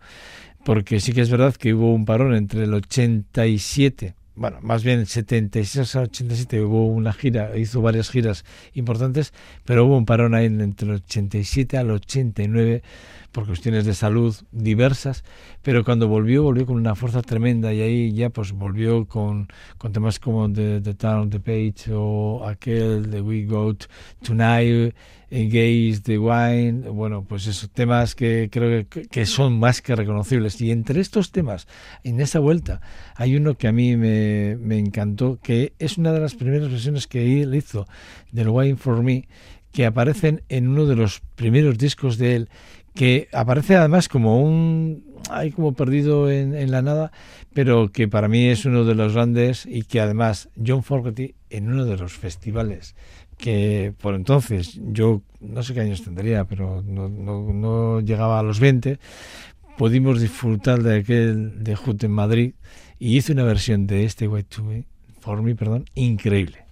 Porque 0.65 1.01
sí 1.01 1.13
que 1.13 1.21
es 1.21 1.31
verdad 1.31 1.55
que 1.55 1.75
hubo 1.75 1.93
un 1.93 2.05
parón 2.05 2.35
entre 2.35 2.65
el 2.65 2.75
87 2.75 4.15
bueno, 4.39 4.59
más 4.63 4.85
bien 4.85 5.05
76 5.05 5.97
a 5.97 6.03
87 6.03 6.63
hubo 6.63 6.87
una 6.87 7.13
gira, 7.13 7.57
hizo 7.59 7.83
varias 7.83 8.09
giras 8.09 8.45
importantes, 8.73 9.33
pero 9.65 9.85
hubo 9.85 9.99
un 9.99 10.07
parón 10.07 10.33
ahí 10.37 10.47
entre 10.47 10.87
el 10.87 10.95
87 10.95 11.77
al 11.77 11.91
89 11.91 12.85
por 13.39 13.47
cuestiones 13.47 13.85
de 13.85 13.95
salud 13.95 14.35
diversas, 14.51 15.23
pero 15.63 15.85
cuando 15.85 16.09
volvió, 16.09 16.43
volvió 16.43 16.67
con 16.67 16.75
una 16.75 16.97
fuerza 16.97 17.23
tremenda 17.23 17.73
y 17.73 17.81
ahí 17.81 18.13
ya 18.13 18.31
pues 18.31 18.51
volvió 18.51 19.07
con, 19.07 19.47
con 19.77 19.93
temas 19.93 20.19
como 20.19 20.53
The, 20.53 20.81
the 20.81 20.95
Town 20.95 21.21
of 21.21 21.31
the 21.31 21.39
Page 21.39 21.93
o 21.95 22.45
aquel 22.45 23.13
de 23.13 23.21
We 23.21 23.45
Go 23.45 23.77
Tonight, 24.25 24.93
Engage 25.31 26.01
the 26.03 26.19
Wine, 26.19 26.89
bueno, 26.89 27.23
pues 27.29 27.47
esos 27.47 27.71
temas 27.71 28.17
que 28.17 28.49
creo 28.51 28.89
que, 28.89 29.03
que, 29.03 29.25
son 29.25 29.61
más 29.61 29.83
que 29.83 29.95
reconocibles. 29.95 30.61
Y 30.61 30.73
entre 30.73 31.01
estos 31.01 31.31
temas, 31.31 31.69
en 32.03 32.21
esa 32.21 32.41
vuelta, 32.41 32.81
hay 33.15 33.37
uno 33.37 33.55
que 33.55 33.69
a 33.69 33.73
mí 33.73 33.97
me, 33.97 34.57
me 34.57 34.81
encantó, 34.81 35.39
que 35.41 35.75
es 35.79 35.97
una 35.97 36.13
de 36.13 36.19
las 36.19 36.35
primeras 36.35 36.69
versiones 36.73 37.07
que 37.07 37.41
él 37.41 37.55
hizo 37.55 37.87
del 38.33 38.49
Wine 38.49 38.79
for 38.79 39.01
Me, 39.05 39.29
que 39.71 39.87
aparecen 39.87 40.43
en 40.49 40.67
uno 40.67 40.87
de 40.87 40.97
los 40.97 41.21
primeros 41.37 41.79
discos 41.79 42.19
de 42.19 42.35
él 42.35 42.49
que 42.99 43.29
aparece 43.33 43.77
además 43.77 44.09
como 44.09 44.43
un 44.43 45.05
hay 45.31 45.53
como 45.53 45.73
perdido 45.73 46.29
en, 46.33 46.71
la 46.73 46.83
nada, 46.83 47.13
pero 47.55 47.93
que 47.93 48.09
para 48.09 48.27
mí 48.27 48.47
es 48.47 48.65
uno 48.65 48.85
de 48.85 48.97
los 48.97 49.15
grandes 49.15 49.67
y 49.67 49.85
que 49.85 50.01
además 50.01 50.49
John 50.67 50.83
Fogerty 50.83 51.37
en 51.49 51.69
uno 51.69 51.85
de 51.85 51.97
los 51.97 52.15
festivales 52.15 52.97
que 53.37 53.95
por 54.01 54.17
entonces 54.17 54.81
yo 54.83 55.23
no 55.41 55.63
sé 55.63 55.75
qué 55.75 55.83
años 55.83 56.03
tendría, 56.03 56.45
pero 56.45 56.83
no, 56.83 57.09
no, 57.09 58.01
llegaba 58.01 58.41
a 58.41 58.43
los 58.43 58.59
20, 58.59 58.99
pudimos 59.77 60.21
disfrutar 60.21 60.83
de 60.83 60.99
aquel 60.99 61.63
de 61.63 61.77
Hood 61.77 62.05
en 62.05 62.11
Madrid 62.11 62.55
y 62.99 63.17
hice 63.17 63.31
una 63.33 63.45
versión 63.45 63.87
de 63.87 64.07
este 64.07 64.27
White 64.27 64.57
to 64.57 64.65
Me, 64.65 64.87
for 65.21 65.41
me, 65.41 65.55
perdón, 65.55 65.85
increíble. 65.95 66.68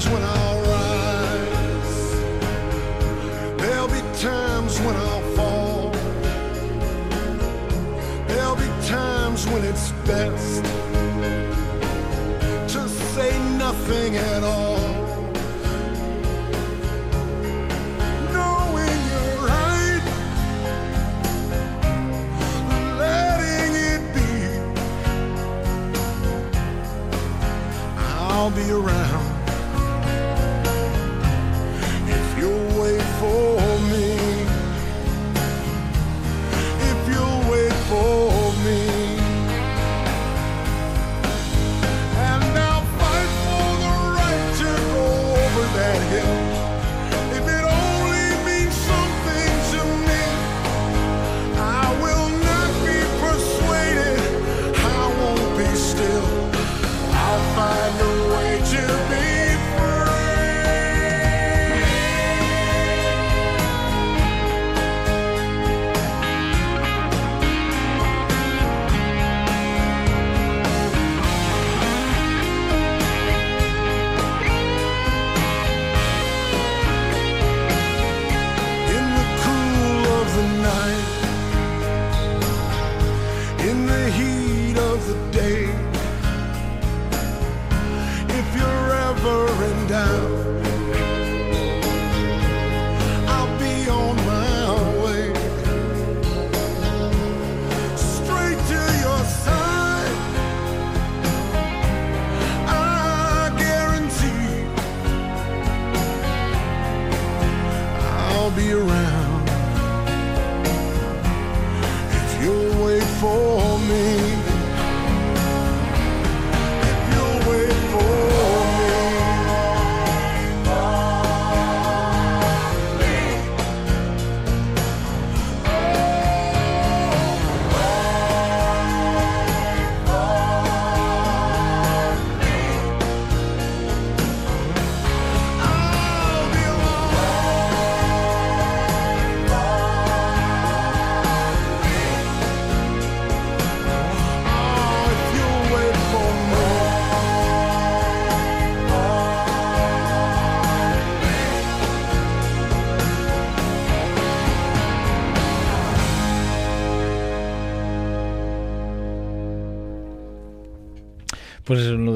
Times 0.00 0.14
when 0.14 0.22
I'll 0.22 0.62
rise. 0.62 2.20
There'll 3.58 3.88
be 3.88 4.00
times 4.18 4.80
when 4.80 4.96
I'll 4.96 5.22
fall. 5.36 5.90
There'll 8.26 8.56
be 8.56 8.68
times 8.86 9.46
when 9.48 9.64
it's 9.64 9.92
best 10.06 10.64
to 12.72 12.88
say 12.88 13.38
nothing 13.58 14.16
at 14.16 14.42
all. 14.42 14.78
Knowing 18.32 19.00
you're 19.10 19.36
right, 19.44 20.04
letting 22.98 23.74
it 23.92 24.02
be. 24.14 24.30
I'll 27.98 28.50
be 28.50 28.70
around 28.70 29.09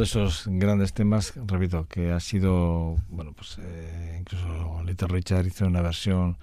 esos 0.05 0.45
grandes 0.47 0.93
temas, 0.93 1.35
repito, 1.47 1.87
que 1.89 2.13
ha 2.13 2.21
sido, 2.21 2.97
bueno, 3.09 3.33
pues 3.33 3.59
eh, 3.61 4.19
incluso 4.21 4.83
Little 4.85 5.09
Richard 5.09 5.47
hizo 5.47 5.67
una 5.67 5.83
versión 5.83 6.39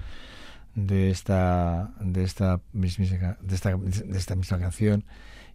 de 0.76 1.10
esta 1.10 1.91
de 2.00 2.24
esta 2.24 2.62
misma 2.74 3.38
de 3.41 3.56
esta, 3.56 3.76
de 3.76 4.17
esta 4.17 4.36
misma 4.36 4.60
canción. 4.60 5.06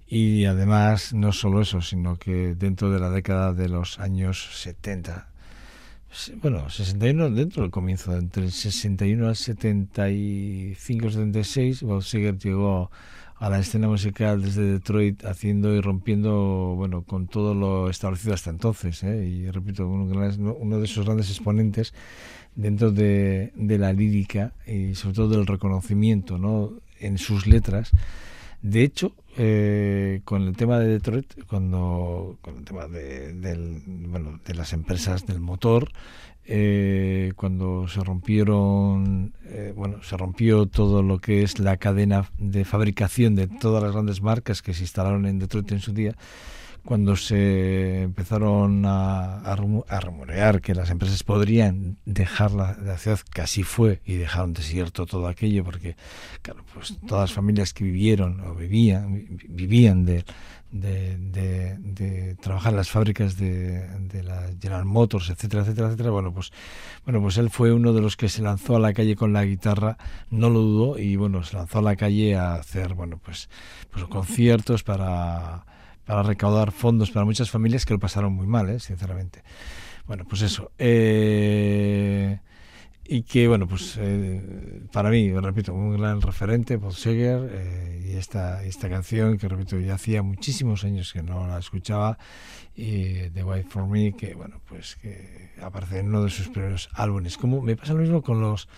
Y 0.08 0.44
además 0.44 1.12
no 1.12 1.32
solo 1.32 1.60
eso, 1.60 1.80
sino 1.80 2.16
que 2.16 2.54
dentro 2.54 2.90
de 2.92 3.00
la 3.00 3.10
década 3.10 3.52
de 3.52 3.68
los 3.68 3.98
años 3.98 4.48
70 4.62 5.28
sí, 6.10 6.38
bueno, 6.40 6.70
61 6.70 7.30
dentro 7.30 7.62
del 7.62 7.70
comienzo, 7.70 8.16
entre 8.16 8.44
el 8.44 8.52
61 8.52 9.28
al 9.28 9.36
75, 9.36 11.10
76, 11.10 11.82
Bob 11.82 12.02
Seger 12.02 12.38
llegó 12.38 12.90
a 13.38 13.50
la 13.50 13.58
escena 13.58 13.86
musical 13.86 14.42
desde 14.42 14.62
Detroit 14.62 15.24
haciendo 15.24 15.74
y 15.74 15.80
rompiendo, 15.80 16.74
bueno, 16.76 17.02
con 17.02 17.26
todo 17.26 17.54
lo 17.54 17.90
establecido 17.90 18.34
hasta 18.34 18.50
entonces, 18.50 19.02
¿eh? 19.02 19.26
y 19.26 19.50
repito, 19.50 19.86
uno, 19.86 20.78
de 20.78 20.84
esos 20.84 21.04
grandes 21.04 21.28
exponentes 21.30 21.92
dentro 22.54 22.90
de, 22.90 23.52
de 23.54 23.78
la 23.78 23.92
lírica 23.92 24.52
y 24.66 24.94
sobre 24.94 25.14
todo 25.16 25.28
del 25.28 25.46
reconocimiento, 25.46 26.38
¿no? 26.38 26.72
En 26.98 27.18
sus 27.18 27.46
letras. 27.46 27.92
De 28.62 28.82
hecho, 28.82 29.12
eh, 29.36 30.22
con 30.24 30.42
el 30.42 30.56
tema 30.56 30.78
de 30.78 30.88
Detroit, 30.88 31.44
cuando 31.46 32.38
con 32.40 32.56
el 32.56 32.64
tema 32.64 32.86
de, 32.86 33.34
del, 33.34 33.82
bueno, 33.86 34.40
de 34.46 34.54
las 34.54 34.72
empresas 34.72 35.26
del 35.26 35.40
motor, 35.40 35.90
eh, 36.48 37.32
cuando 37.34 37.88
se 37.88 38.02
rompieron, 38.04 39.34
eh, 39.46 39.72
bueno, 39.74 40.02
se 40.02 40.16
rompió 40.16 40.66
todo 40.66 41.02
lo 41.02 41.18
que 41.18 41.42
es 41.42 41.58
la 41.58 41.76
cadena 41.76 42.30
de 42.38 42.64
fabricación 42.64 43.34
de 43.34 43.48
todas 43.48 43.82
las 43.82 43.92
grandes 43.92 44.22
marcas 44.22 44.62
que 44.62 44.72
se 44.72 44.82
instalaron 44.82 45.26
en 45.26 45.38
Detroit 45.38 45.72
en 45.72 45.80
su 45.80 45.92
día, 45.92 46.14
cuando 46.84 47.16
se 47.16 48.02
empezaron 48.02 48.84
a, 48.86 49.40
a, 49.40 49.56
rumorear 50.00 50.60
que 50.60 50.72
las 50.72 50.88
empresas 50.90 51.24
podrían 51.24 51.96
dejar 52.04 52.52
la, 52.52 52.76
la, 52.80 52.96
ciudad, 52.96 53.18
que 53.34 53.40
así 53.42 53.64
fue, 53.64 54.00
y 54.04 54.14
dejaron 54.14 54.52
desierto 54.52 55.04
todo 55.04 55.26
aquello, 55.26 55.64
porque 55.64 55.96
pues 56.72 56.96
todas 57.08 57.30
las 57.30 57.32
familias 57.32 57.74
que 57.74 57.82
vivieron 57.82 58.40
o 58.40 58.54
vivían, 58.54 59.26
vivían 59.48 60.04
de, 60.04 60.24
de, 60.80 62.36
trabajar 62.40 62.72
en 62.72 62.76
las 62.76 62.90
fábricas 62.90 63.36
de, 63.36 63.86
de 64.00 64.22
la 64.22 64.50
General 64.60 64.84
Motors, 64.84 65.30
etcétera, 65.30 65.62
etcétera, 65.62 65.88
etcétera, 65.88 66.10
bueno, 66.10 66.32
pues 66.32 66.52
bueno, 67.04 67.20
pues 67.20 67.38
él 67.38 67.50
fue 67.50 67.72
uno 67.72 67.92
de 67.92 68.00
los 68.00 68.16
que 68.16 68.28
se 68.28 68.42
lanzó 68.42 68.76
a 68.76 68.80
la 68.80 68.92
calle 68.92 69.16
con 69.16 69.32
la 69.32 69.44
guitarra, 69.44 69.96
no 70.30 70.50
lo 70.50 70.60
dudó, 70.60 70.98
y 70.98 71.16
bueno, 71.16 71.42
se 71.42 71.56
lanzó 71.56 71.78
a 71.78 71.82
la 71.82 71.96
calle 71.96 72.36
a 72.36 72.54
hacer, 72.54 72.94
bueno, 72.94 73.18
pues, 73.24 73.48
pues 73.90 74.04
conciertos 74.04 74.82
para 74.82 75.64
para 76.06 76.22
recaudar 76.22 76.70
fondos 76.70 77.10
para 77.10 77.26
muchas 77.26 77.50
familias 77.50 77.84
que 77.84 77.92
lo 77.92 77.98
pasaron 77.98 78.32
muy 78.32 78.46
mal, 78.46 78.70
¿eh? 78.70 78.78
sinceramente. 78.78 79.42
Bueno, 80.06 80.24
pues 80.24 80.42
eso. 80.42 80.70
Eh, 80.78 82.38
y 83.08 83.22
que, 83.22 83.46
bueno, 83.48 83.66
pues 83.66 83.96
eh, 84.00 84.82
para 84.92 85.10
mí, 85.10 85.32
repito, 85.32 85.72
un 85.72 85.96
gran 85.96 86.20
referente, 86.20 86.78
Paul 86.78 86.94
Seger, 86.94 87.48
eh, 87.52 88.06
y 88.06 88.16
esta, 88.16 88.64
esta 88.64 88.88
canción 88.88 89.38
que 89.38 89.48
repito 89.48 89.78
ya 89.78 89.94
hacía 89.94 90.22
muchísimos 90.22 90.84
años 90.84 91.12
que 91.12 91.22
no 91.22 91.46
la 91.46 91.58
escuchaba 91.58 92.18
y 92.74 93.30
The 93.30 93.42
White 93.42 93.68
for 93.70 93.86
Me 93.86 94.12
que 94.12 94.34
bueno 94.34 94.60
pues 94.68 94.96
que 94.96 95.50
aparece 95.62 96.00
en 96.00 96.08
uno 96.08 96.24
de 96.24 96.30
sus 96.30 96.48
primeros 96.48 96.88
álbumes. 96.94 97.36
Como 97.36 97.62
me 97.62 97.76
pasa 97.76 97.94
lo 97.94 98.00
mismo 98.00 98.22
con 98.22 98.40
los 98.40 98.68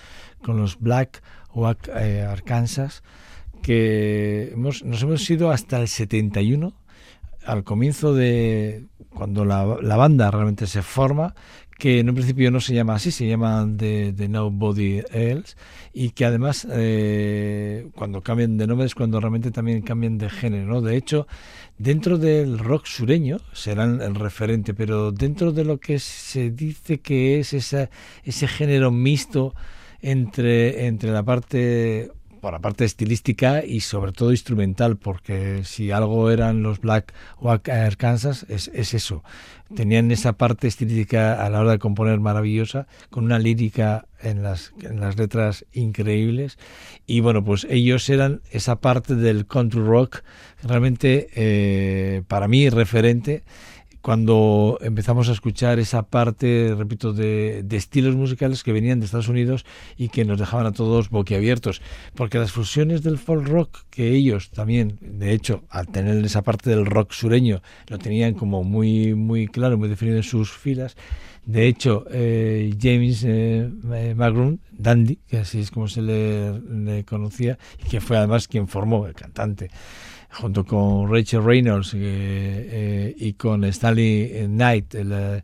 con 0.42 0.56
los 0.56 0.78
Black 0.78 1.22
Oak 1.50 1.88
eh, 1.88 2.22
Arkansas 2.22 3.02
que 3.62 4.50
hemos, 4.52 4.84
nos 4.84 5.02
hemos 5.02 5.28
ido 5.28 5.50
hasta 5.50 5.80
el 5.80 5.88
71 5.88 6.72
al 7.44 7.64
comienzo 7.64 8.14
de 8.14 8.86
cuando 9.10 9.44
la, 9.44 9.78
la 9.82 9.96
banda 9.96 10.30
realmente 10.30 10.66
se 10.66 10.82
forma 10.82 11.34
que 11.78 12.00
en 12.00 12.08
un 12.08 12.16
principio 12.16 12.50
no 12.50 12.60
se 12.60 12.74
llama 12.74 12.96
así, 12.96 13.12
se 13.12 13.26
llama 13.26 13.66
The, 13.76 14.12
Nobody 14.28 15.00
Else, 15.12 15.56
y 15.94 16.10
que 16.10 16.24
además 16.24 16.66
eh, 16.70 17.88
cuando 17.94 18.20
cambian 18.20 18.58
de 18.58 18.66
nombre 18.66 18.86
es 18.86 18.96
cuando 18.96 19.20
realmente 19.20 19.52
también 19.52 19.82
cambian 19.82 20.18
de 20.18 20.28
género. 20.28 20.66
¿no? 20.66 20.80
De 20.80 20.96
hecho, 20.96 21.28
dentro 21.78 22.18
del 22.18 22.58
rock 22.58 22.86
sureño 22.86 23.38
serán 23.52 24.00
el 24.00 24.16
referente, 24.16 24.74
pero 24.74 25.12
dentro 25.12 25.52
de 25.52 25.64
lo 25.64 25.78
que 25.78 26.00
se 26.00 26.50
dice 26.50 26.98
que 26.98 27.38
es 27.38 27.52
esa, 27.52 27.90
ese 28.24 28.48
género 28.48 28.90
mixto 28.90 29.54
entre, 30.00 30.86
entre 30.86 31.12
la 31.12 31.22
parte 31.22 32.10
por 32.40 32.52
la 32.52 32.60
parte 32.60 32.84
estilística 32.84 33.64
y 33.64 33.80
sobre 33.80 34.12
todo 34.12 34.30
instrumental, 34.30 34.96
porque 34.96 35.64
si 35.64 35.90
algo 35.90 36.30
eran 36.30 36.62
los 36.62 36.80
Black 36.80 37.12
Oak 37.38 37.68
Arkansas 37.68 38.46
es, 38.48 38.68
es 38.74 38.94
eso. 38.94 39.22
Tenían 39.74 40.10
esa 40.10 40.32
parte 40.32 40.66
estilística 40.66 41.44
a 41.44 41.50
la 41.50 41.60
hora 41.60 41.72
de 41.72 41.78
componer 41.78 42.20
maravillosa, 42.20 42.86
con 43.10 43.24
una 43.24 43.38
lírica 43.38 44.06
en 44.22 44.42
las, 44.42 44.72
en 44.82 45.00
las 45.00 45.18
letras 45.18 45.66
increíbles. 45.72 46.58
Y 47.06 47.20
bueno, 47.20 47.44
pues 47.44 47.66
ellos 47.68 48.08
eran 48.08 48.40
esa 48.50 48.76
parte 48.76 49.14
del 49.14 49.46
country 49.46 49.80
rock 49.80 50.22
realmente 50.62 51.28
eh, 51.34 52.22
para 52.28 52.48
mí 52.48 52.68
referente 52.70 53.44
cuando 54.08 54.78
empezamos 54.80 55.28
a 55.28 55.32
escuchar 55.32 55.78
esa 55.78 56.02
parte, 56.02 56.74
repito, 56.74 57.12
de, 57.12 57.62
de, 57.62 57.76
estilos 57.76 58.16
musicales 58.16 58.64
que 58.64 58.72
venían 58.72 59.00
de 59.00 59.04
Estados 59.04 59.28
Unidos 59.28 59.66
y 59.98 60.08
que 60.08 60.24
nos 60.24 60.38
dejaban 60.38 60.64
a 60.64 60.72
todos 60.72 61.10
boquiabiertos. 61.10 61.82
Porque 62.14 62.38
las 62.38 62.50
fusiones 62.50 63.02
del 63.02 63.18
folk 63.18 63.46
rock, 63.46 63.80
que 63.90 64.12
ellos 64.12 64.48
también, 64.50 64.96
de 65.02 65.34
hecho, 65.34 65.64
al 65.68 65.88
tener 65.88 66.24
esa 66.24 66.40
parte 66.40 66.70
del 66.70 66.86
rock 66.86 67.12
sureño, 67.12 67.60
lo 67.88 67.98
tenían 67.98 68.32
como 68.32 68.64
muy, 68.64 69.14
muy 69.14 69.46
claro, 69.46 69.76
muy 69.76 69.90
definido 69.90 70.16
en 70.16 70.22
sus 70.22 70.52
filas. 70.52 70.96
De 71.44 71.66
hecho, 71.66 72.06
eh, 72.10 72.74
James 72.80 73.22
eh, 73.26 73.70
Magroon, 74.16 74.58
Dandy, 74.72 75.18
que 75.28 75.36
así 75.36 75.60
es 75.60 75.70
como 75.70 75.86
se 75.86 76.00
le, 76.00 76.58
le 76.60 77.04
conocía, 77.04 77.58
y 77.84 77.90
que 77.90 78.00
fue 78.00 78.16
además 78.16 78.48
quien 78.48 78.68
formó 78.68 79.06
el 79.06 79.12
cantante 79.12 79.68
junto 80.30 80.64
con 80.64 81.12
Rachel 81.12 81.42
Reynolds 81.42 81.94
eh, 81.94 81.98
eh, 82.00 83.14
y 83.16 83.32
con 83.34 83.64
Stanley 83.64 84.46
Knight, 84.46 84.94
eh, 84.94 85.42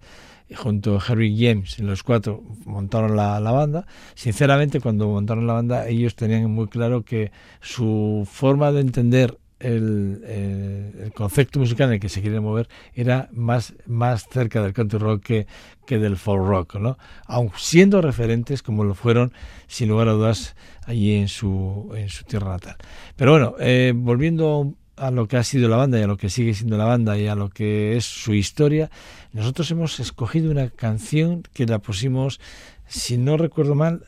junto 0.55 0.97
a 0.97 1.03
Harry 1.07 1.37
James, 1.38 1.79
los 1.79 2.03
cuatro 2.03 2.42
montaron 2.64 3.16
la, 3.16 3.40
banda. 3.40 3.87
Sinceramente, 4.14 4.81
cuando 4.81 5.09
montaron 5.09 5.47
la 5.47 5.55
banda, 5.55 5.88
ellos 5.88 6.14
tenían 6.14 6.51
muy 6.51 6.68
claro 6.68 7.03
que 7.03 7.33
su 7.61 8.29
forma 8.31 8.73
de 8.73 8.81
entender 8.81 9.38
el, 9.64 10.22
el, 10.27 11.03
el, 11.05 11.12
concepto 11.12 11.59
musical 11.59 11.88
en 11.88 11.94
el 11.94 12.00
que 12.00 12.09
se 12.09 12.20
quiere 12.20 12.38
mover 12.40 12.68
era 12.94 13.29
más, 13.33 13.74
más 13.87 14.27
cerca 14.31 14.62
del 14.62 14.72
country 14.72 14.98
rock 14.98 15.22
que, 15.22 15.46
que 15.87 15.98
del 15.98 16.16
folk 16.16 16.46
rock, 16.46 16.74
¿no? 16.77 16.98
Aun 17.27 17.50
siendo 17.57 18.03
referentes 18.03 18.62
como 18.62 18.85
lo 18.85 18.94
fueron, 18.94 19.33
sin 19.66 19.88
lugar 19.88 20.09
a 20.09 20.12
dudas, 20.12 20.55
allí 20.87 21.14
en 21.14 21.29
su, 21.29 21.92
en 21.96 22.09
su 22.09 22.24
tierra 22.24 22.50
natal. 22.50 22.77
Pero 23.16 23.33
bueno, 23.33 23.55
eh, 23.59 23.92
volviendo 23.94 24.74
a 24.96 25.11
lo 25.11 25.27
que 25.27 25.37
ha 25.37 25.44
sido 25.44 25.68
la 25.68 25.77
banda 25.77 25.98
y 25.98 26.03
a 26.03 26.07
lo 26.07 26.16
que 26.16 26.31
sigue 26.31 26.55
siendo 26.55 26.77
la 26.77 26.85
banda 26.85 27.18
y 27.18 27.27
a 27.27 27.35
lo 27.35 27.48
que 27.48 27.96
es 27.96 28.05
su 28.05 28.35
historia, 28.35 28.90
nosotros 29.33 29.70
hemos 29.70 29.98
escogido 29.98 30.50
una 30.50 30.68
canción 30.68 31.42
que 31.53 31.66
la 31.66 31.79
pusimos, 31.79 32.40
si 32.87 33.16
no 33.16 33.37
recuerdo 33.37 33.74
mal, 33.74 34.05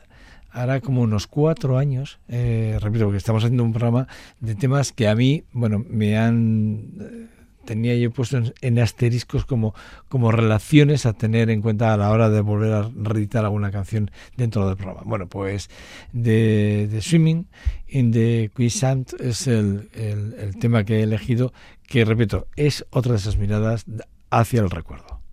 hará 0.56 0.80
como 0.80 1.02
unos 1.02 1.26
cuatro 1.26 1.76
años, 1.76 2.18
eh, 2.28 2.78
repito, 2.80 3.04
porque 3.04 3.18
estamos 3.18 3.44
haciendo 3.44 3.62
un 3.62 3.72
programa 3.72 4.08
de 4.40 4.54
temas 4.54 4.90
que 4.90 5.06
a 5.06 5.14
mí, 5.14 5.44
bueno, 5.52 5.84
me 5.88 6.16
han 6.16 7.28
tenía 7.66 7.94
yo 7.96 8.10
puesto 8.10 8.38
en, 8.38 8.54
en, 8.62 8.78
asteriscos 8.78 9.44
como, 9.44 9.74
como 10.08 10.32
relaciones 10.32 11.04
a 11.04 11.12
tener 11.12 11.50
en 11.50 11.60
cuenta 11.60 11.92
a 11.92 11.96
la 11.96 12.10
hora 12.10 12.30
de 12.30 12.40
volver 12.40 12.72
a 12.72 12.90
reeditar 12.94 13.44
alguna 13.44 13.70
canción 13.70 14.10
dentro 14.36 14.66
del 14.66 14.76
programa. 14.76 15.02
Bueno, 15.04 15.26
pues 15.26 15.68
de, 16.12 16.88
de 16.90 17.02
Swimming 17.02 17.48
in 17.88 18.12
the 18.12 18.50
Quicksand 18.56 19.08
es 19.20 19.48
el, 19.48 19.90
el, 19.94 20.34
el 20.38 20.56
tema 20.58 20.84
que 20.84 21.00
he 21.00 21.02
elegido, 21.02 21.52
que 21.86 22.04
repito, 22.04 22.46
es 22.56 22.86
otra 22.90 23.12
de 23.12 23.18
esas 23.18 23.36
miradas 23.36 23.84
hacia 24.30 24.60
el 24.60 24.70
recuerdo. 24.70 25.25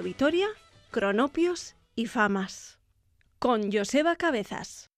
Radio 0.00 0.12
Vitoria, 0.14 0.48
Cronopios 0.90 1.76
y 1.94 2.06
Famas. 2.06 2.78
Con 3.38 3.70
Joseba 3.70 4.16
Cabezas. 4.16 4.88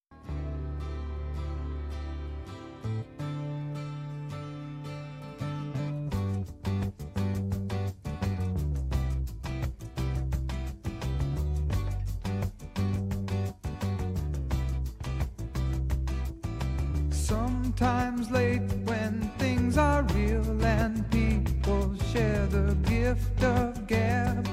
Sometimes 17.11 18.31
late 18.31 18.61
when 18.85 19.21
things 19.39 19.77
are 19.77 20.05
real 20.15 20.65
and 20.65 21.05
people 21.11 21.93
share 22.13 22.47
the 22.47 22.77
gift 22.89 23.43
of 23.43 23.85
gab 23.89 24.47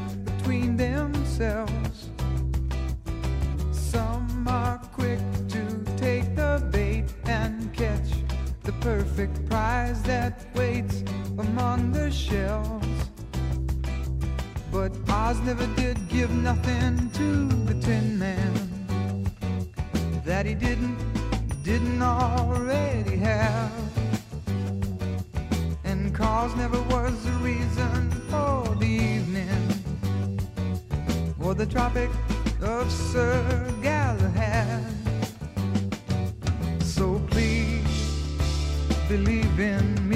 themselves. 0.80 2.10
Some 3.74 4.48
are 4.48 4.78
quick 4.94 5.20
to 5.50 5.62
take 5.98 6.38
the 6.38 6.66
bait 6.72 7.04
and 7.26 7.74
catch 7.74 8.10
the 8.64 8.72
perfect 8.80 9.36
prize 9.50 10.02
that 10.04 10.34
waits 10.56 11.04
among 11.38 11.92
the 11.92 12.10
shells. 12.10 12.86
But 14.72 14.94
Oz 15.10 15.42
never 15.42 15.68
did 15.76 15.98
give 16.08 16.32
nothing 16.32 17.10
to 17.20 17.30
the 17.68 17.76
Tin 17.82 18.18
Man 18.18 18.54
that 20.24 20.46
he 20.46 20.54
didn't 20.54 20.98
didn't 21.62 22.02
already 22.02 23.18
have. 23.18 23.74
And 25.84 26.16
cause 26.16 26.56
never 26.56 26.82
was 26.84 27.22
the 27.26 27.36
reason 27.50 28.12
for 28.30 28.76
the 28.76 28.88
evening 28.88 29.69
or 31.44 31.54
the 31.54 31.66
Tropic 31.66 32.10
of 32.62 32.92
Sir 32.92 33.74
Galahad. 33.82 34.84
So 36.82 37.20
please 37.30 37.86
believe 39.08 39.60
in 39.60 40.09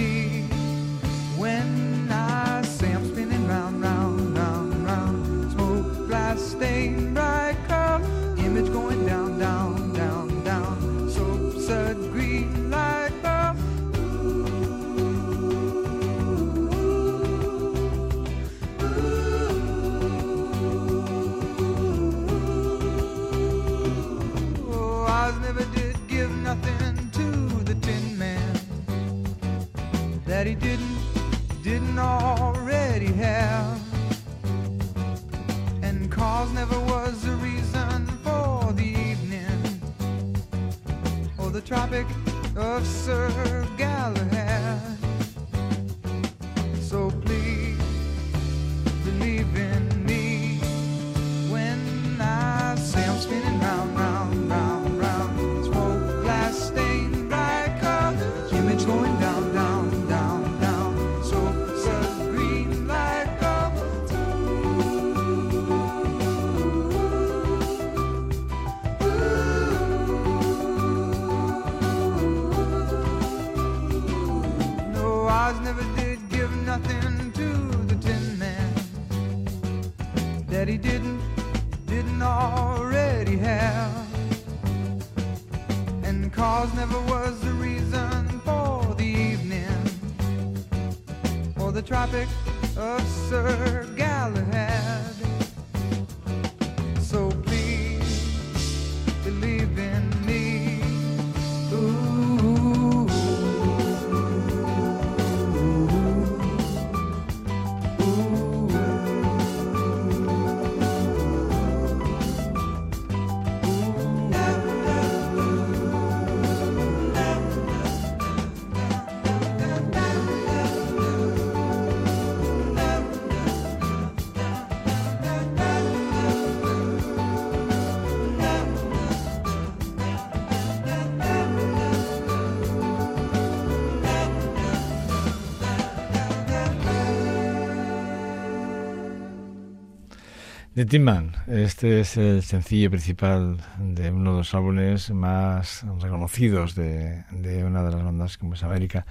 The 140.85 140.99
este 141.47 142.01
es 142.01 142.17
el 142.17 142.43
sencillo 142.43 142.89
principal 142.89 143.57
de 143.79 144.11
uno 144.11 144.31
de 144.31 144.37
los 144.39 144.53
álbumes 144.53 145.11
más 145.11 145.85
reconocidos 146.01 146.75
de, 146.75 147.23
una 147.65 147.83
de 147.83 147.91
las 147.91 148.03
bandas 148.03 148.37
como 148.37 148.55
es 148.55 148.63
América, 148.63 149.05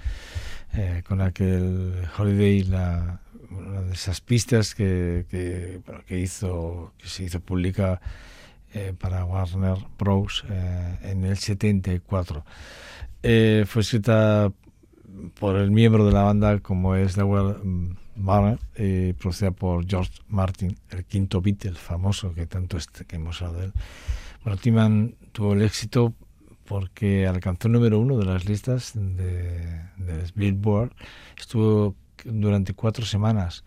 eh, 0.73 1.01
con 1.07 1.19
aquel 1.21 2.07
Holiday, 2.15 2.63
la, 2.65 3.21
una 3.49 3.81
de 3.81 3.93
esas 3.93 4.21
pistas 4.21 4.75
que, 4.75 5.25
que, 5.29 6.19
hizo, 6.19 6.93
que 6.99 7.07
se 7.07 7.23
hizo 7.23 7.39
pública 7.39 7.99
eh, 8.73 8.93
para 8.99 9.25
Warner 9.25 9.77
Bros. 9.97 10.45
eh, 10.49 10.99
en 11.01 11.23
el 11.23 11.37
74. 11.37 12.45
Eh, 13.23 13.63
fue 13.65 13.81
escrita 13.81 14.51
por 15.39 15.55
el 15.55 15.71
miembro 15.71 16.05
de 16.05 16.11
la 16.11 16.21
banda 16.21 16.59
como 16.59 16.95
es 16.95 17.17
Lowell 17.17 17.95
Barner, 18.15 18.59
eh, 18.75 19.13
producida 19.19 19.51
por 19.51 19.87
George 19.87 20.11
Martin, 20.27 20.77
el 20.89 21.05
quinto 21.05 21.41
Beatle 21.41 21.73
famoso 21.73 22.33
que 22.33 22.45
tanto 22.45 22.77
este, 22.77 23.05
que 23.05 23.15
hemos 23.15 23.41
hablado 23.41 23.59
de 23.59 23.65
él. 23.67 23.73
Bueno, 24.43 24.57
Timan 24.57 25.15
tuvo 25.31 25.53
el 25.53 25.61
éxito 25.61 26.13
porque 26.65 27.27
alcanzó 27.27 27.67
el 27.67 27.73
número 27.73 27.99
uno 27.99 28.17
de 28.17 28.25
las 28.25 28.45
listas 28.45 28.91
de, 28.93 29.81
de 29.97 30.31
Billboard. 30.35 30.91
Estuvo 31.37 31.95
durante 32.23 32.73
cuatro 32.73 33.05
semanas 33.05 33.63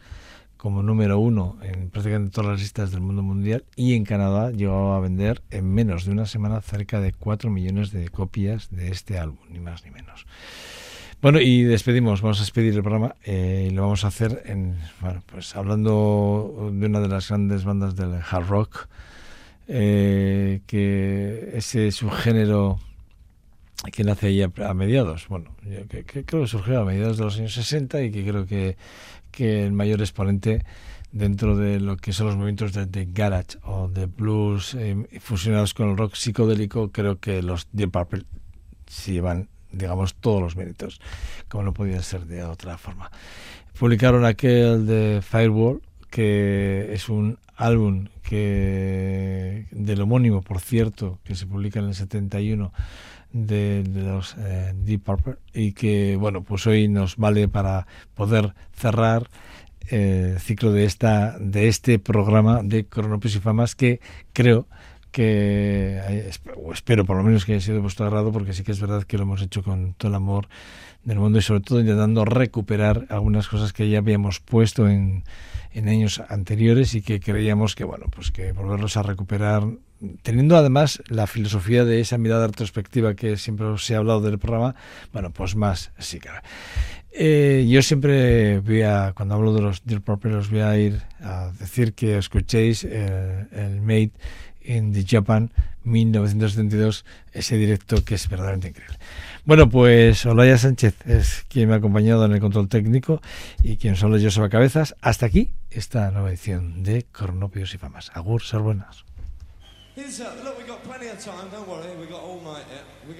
como 0.57 0.83
número 0.83 1.19
uno 1.19 1.59
en 1.63 1.91
prácticamente 1.91 2.31
todas 2.33 2.53
las 2.53 2.61
listas 2.61 2.91
del 2.91 3.01
mundo 3.01 3.23
mundial 3.23 3.65
y 3.77 3.95
en 3.95 4.05
Canadá 4.05 4.51
llegó 4.51 4.95
a 4.95 5.01
vender 5.01 5.43
en 5.51 5.73
menos 5.73 6.05
de 6.05 6.13
una 6.13 6.27
semana 6.27 6.61
cerca 6.61 7.01
de 7.01 7.13
4 7.13 7.51
millones 7.51 7.93
de 7.93 8.09
copias 8.09 8.71
de 8.71 8.89
este 8.91 9.19
álbum, 9.19 9.39
ni 9.51 9.61
más 9.61 9.85
ni 9.85 9.91
menos. 9.91 10.27
Bueno, 11.27 11.41
y 11.41 11.65
despedimos, 11.65 12.23
vamos 12.23 12.39
a 12.39 12.43
despedir 12.43 12.73
el 12.75 12.83
programa 12.83 13.17
eh, 13.25 13.67
y 13.69 13.75
lo 13.75 13.83
vamos 13.83 14.05
a 14.05 14.07
hacer 14.07 14.45
en, 14.47 14.79
bueno, 15.01 15.25
pues 15.27 15.57
hablando 15.57 16.71
de 16.73 16.87
una 16.87 17.01
de 17.01 17.09
las 17.09 17.31
grandes 17.31 17.65
bandas 17.65 17.97
del 17.97 18.15
hard 18.31 18.47
rock, 18.47 18.87
eh, 19.67 20.61
que 20.69 21.51
ese 21.55 21.91
subgénero 21.91 22.79
que 23.93 24.05
nace 24.05 24.29
ahí 24.29 24.41
a, 24.41 24.53
a 24.69 24.75
mediados, 24.75 25.27
bueno, 25.27 25.51
yo 25.65 25.89
que, 25.89 26.05
creo 26.05 26.43
que 26.43 26.47
surgió 26.47 26.83
a 26.83 26.85
mediados 26.85 27.19
de 27.19 27.25
los 27.25 27.37
años 27.39 27.55
60 27.55 28.03
y 28.03 28.13
que 28.13 28.25
creo 28.25 28.47
que, 28.47 28.77
que 29.33 29.67
el 29.67 29.73
mayor 29.73 30.03
exponente 30.03 30.65
dentro 31.11 31.57
de 31.57 31.81
lo 31.81 31.97
que 31.97 32.13
son 32.13 32.29
los 32.29 32.37
movimientos 32.37 32.73
de, 32.73 32.87
de 32.87 33.05
garage 33.05 33.59
o 33.65 33.89
de 33.89 34.07
blues 34.07 34.75
eh, 34.75 34.97
fusionados 35.19 35.75
con 35.75 35.91
el 35.91 35.97
rock 35.97 36.15
psicodélico, 36.15 36.93
creo 36.93 37.19
que 37.19 37.43
los 37.43 37.67
Deep 37.73 37.91
Purple 37.91 38.23
se 38.87 39.15
llevan 39.15 39.49
digamos, 39.77 40.15
todos 40.15 40.41
los 40.41 40.57
méritos, 40.57 41.01
como 41.49 41.65
no 41.65 41.75
podía 41.75 42.03
ser 42.03 42.27
de 42.27 42.43
otra 42.43 42.79
forma. 42.79 43.11
Publicaron 43.79 44.25
aquel 44.25 44.87
de 44.87 45.21
Firewall, 45.23 45.83
que 46.11 46.89
es 46.93 47.09
un 47.09 47.39
álbum 47.57 48.09
que 48.23 49.67
del 49.71 50.01
homónimo, 50.01 50.43
por 50.43 50.61
cierto, 50.61 51.19
que 51.25 51.35
se 51.35 51.47
publica 51.47 51.79
en 51.79 51.87
el 51.87 51.95
71 51.95 52.73
de, 53.33 53.85
los 53.95 54.35
eh, 54.39 54.73
Deep 54.75 55.03
Purple 55.03 55.37
y 55.53 55.73
que 55.73 56.17
bueno 56.17 56.43
pues 56.43 56.67
hoy 56.67 56.89
nos 56.89 57.17
vale 57.17 57.49
para 57.49 57.87
poder 58.15 58.55
cerrar 58.73 59.29
eh, 59.91 60.33
el 60.35 60.41
ciclo 60.41 60.73
de 60.73 60.85
esta 60.85 61.39
de 61.39 61.69
este 61.69 61.99
programa 61.99 62.63
de 62.63 62.87
Cronopios 62.87 63.37
y 63.37 63.41
Famas 63.41 63.75
que 63.75 64.01
creo 64.33 64.67
que 65.17 65.99
eh, 66.11 66.31
o 66.63 66.75
espero 66.75 67.07
por 67.07 67.17
lo 67.17 67.23
menos 67.23 67.47
que 67.47 67.53
haya 67.53 67.63
sido 67.63 67.77
de 67.77 67.81
vuestro 67.81 68.05
agrado 68.05 68.33
porque 68.33 68.53
sí 68.53 68.65
que 68.65 68.73
es 68.73 68.81
verdad 68.83 69.05
que 69.05 69.17
lo 69.17 69.23
hemos 69.23 69.41
hecho 69.41 69.63
con 69.63 69.95
todo 69.95 70.11
el 70.11 70.15
amor 70.15 70.47
del 71.05 71.19
mundo 71.19 71.39
y 71.39 71.43
sobre 71.43 71.61
todo 71.63 71.81
intentando 71.81 72.27
recuperar 72.27 73.07
algunas 73.09 73.49
cosas 73.49 73.73
que 73.73 73.89
ya 73.89 73.97
habíamos 73.97 74.41
puesto 74.41 74.87
en, 74.87 75.25
en 75.73 75.89
años 75.89 76.23
anteriores 76.29 76.95
y 76.95 77.01
que 77.01 77.19
creíamos 77.19 77.75
que 77.75 77.85
bueno 77.85 78.09
pues 78.15 78.31
que 78.31 78.53
volverlos 78.53 78.99
a 78.99 79.05
recuperar 79.05 79.63
teniendo 80.21 80.55
además 80.55 81.03
la 81.09 81.27
filosofía 81.27 81.87
de 81.87 82.01
esa 82.01 82.19
mirada 82.19 82.49
retrospectiva 82.49 83.15
que 83.15 83.39
siempre 83.39 83.65
os 83.65 83.89
he 83.91 83.97
hablado 83.97 84.21
del 84.21 84.39
programa 84.39 84.75
bueno 85.15 85.31
pues 85.31 85.57
más 85.57 85.93
sí 85.99 86.19
claro. 86.19 86.43
Eh, 87.19 87.65
yo 87.67 87.81
siempre 87.81 88.61
voy 88.61 88.83
a 88.83 89.15
cuando 89.17 89.37
hablo 89.37 89.55
de 89.55 89.63
los 89.63 89.83
Dear 89.87 90.03
Purple 90.03 90.35
os 90.35 90.51
voy 90.51 90.61
a 90.61 90.77
ir 90.77 91.01
a 91.21 91.51
decir 91.59 91.95
que 91.95 92.19
escuchéis 92.19 92.85
el, 92.85 93.49
el 93.53 93.81
Made 93.81 94.13
in 94.67 94.93
the 94.93 95.05
Japan 95.05 95.51
1972 95.85 97.05
ese 97.33 97.57
directo 97.57 98.05
que 98.05 98.17
es 98.17 98.29
verdaderamente 98.29 98.69
increíble 98.69 98.99
bueno, 99.47 99.71
pues 99.71 100.27
Olaya 100.27 100.59
Sánchez 100.59 101.07
es 101.07 101.45
quien 101.49 101.69
me 101.69 101.75
ha 101.75 101.79
acompañado 101.79 102.25
en 102.25 102.33
el 102.33 102.41
control 102.41 102.69
técnico 102.69 103.23
y 103.63 103.77
quien 103.77 103.95
solo 103.95 104.17
yo 104.17 104.27
Joseba 104.27 104.49
Cabezas. 104.49 104.97
Hasta 105.01 105.27
aquí 105.27 105.53
esta 105.71 106.11
nueva 106.11 106.31
edición 106.31 106.83
de 106.83 107.05
Cornopios 107.13 107.73
y 107.73 107.79
Famas. 107.79 108.11
Agur, 108.15 108.43
ser 108.43 108.59
buenas. 108.59 109.05
Here's 109.95 110.19
uh, 110.19 110.35
look, 110.43 110.59
we 110.59 110.65
got 110.67 110.83
plenty 110.83 111.07
of 111.07 111.25
time. 111.25 111.49
Don't 111.53 111.69
worry, 111.69 111.95
we 111.97 112.07
got 112.07 112.25
all 112.25 112.41
night. 112.43 112.67
yet. 112.69 112.83
We 113.09 113.15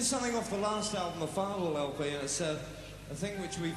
something 0.00 0.36
off 0.36 0.50
the 0.50 0.58
last 0.58 0.94
album, 0.94 1.20
the 1.20 1.26
Farwell 1.26 1.78
LP, 1.78 2.10
and 2.10 2.24
it's 2.24 2.42
uh, 2.42 2.58
a 3.10 3.14
thing 3.14 3.40
which 3.40 3.58
we've 3.58 3.74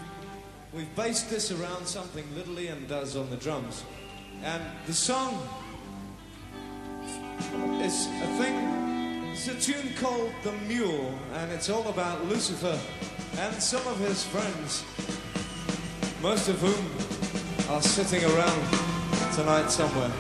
we've 0.74 0.94
based 0.94 1.30
this 1.30 1.52
around 1.52 1.88
something 1.88 2.26
Little 2.36 2.60
Ian 2.60 2.86
does 2.88 3.16
on 3.16 3.30
the 3.30 3.38
drums, 3.38 3.86
and 4.44 4.64
the 4.86 4.94
song 4.94 5.48
is 7.82 8.08
a 8.08 8.28
thing. 8.38 9.32
It's 9.32 9.48
a 9.48 9.60
tune 9.60 9.94
called 10.00 10.32
The 10.44 10.52
Mule, 10.68 11.14
and 11.34 11.52
it's 11.52 11.70
all 11.70 11.88
about 11.90 12.26
Lucifer 12.26 12.80
and 13.38 13.56
some 13.62 13.86
of 13.88 14.00
his 14.00 14.24
friends, 14.24 14.84
most 16.22 16.48
of 16.48 16.60
whom 16.60 17.76
are 17.76 17.82
sitting 17.82 18.24
around 18.24 19.34
tonight 19.34 19.70
somewhere. 19.70 20.12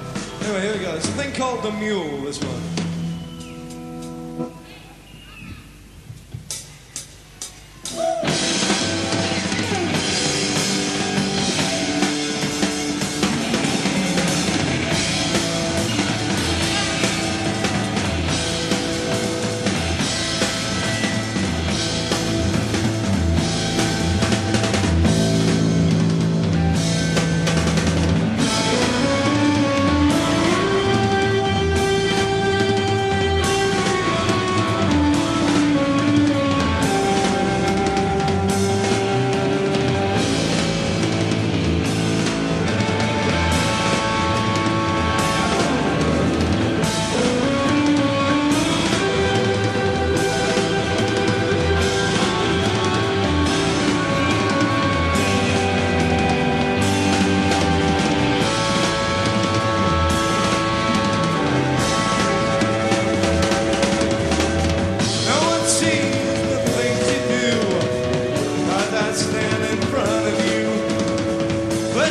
Anyway, 0.41 0.61
here 0.61 0.73
we 0.73 0.79
go. 0.79 0.95
It's 0.95 1.07
a 1.07 1.13
thing 1.13 1.33
called 1.33 1.63
The 1.63 1.71
Mule, 1.71 2.21
this 2.21 2.43
one. 2.43 2.84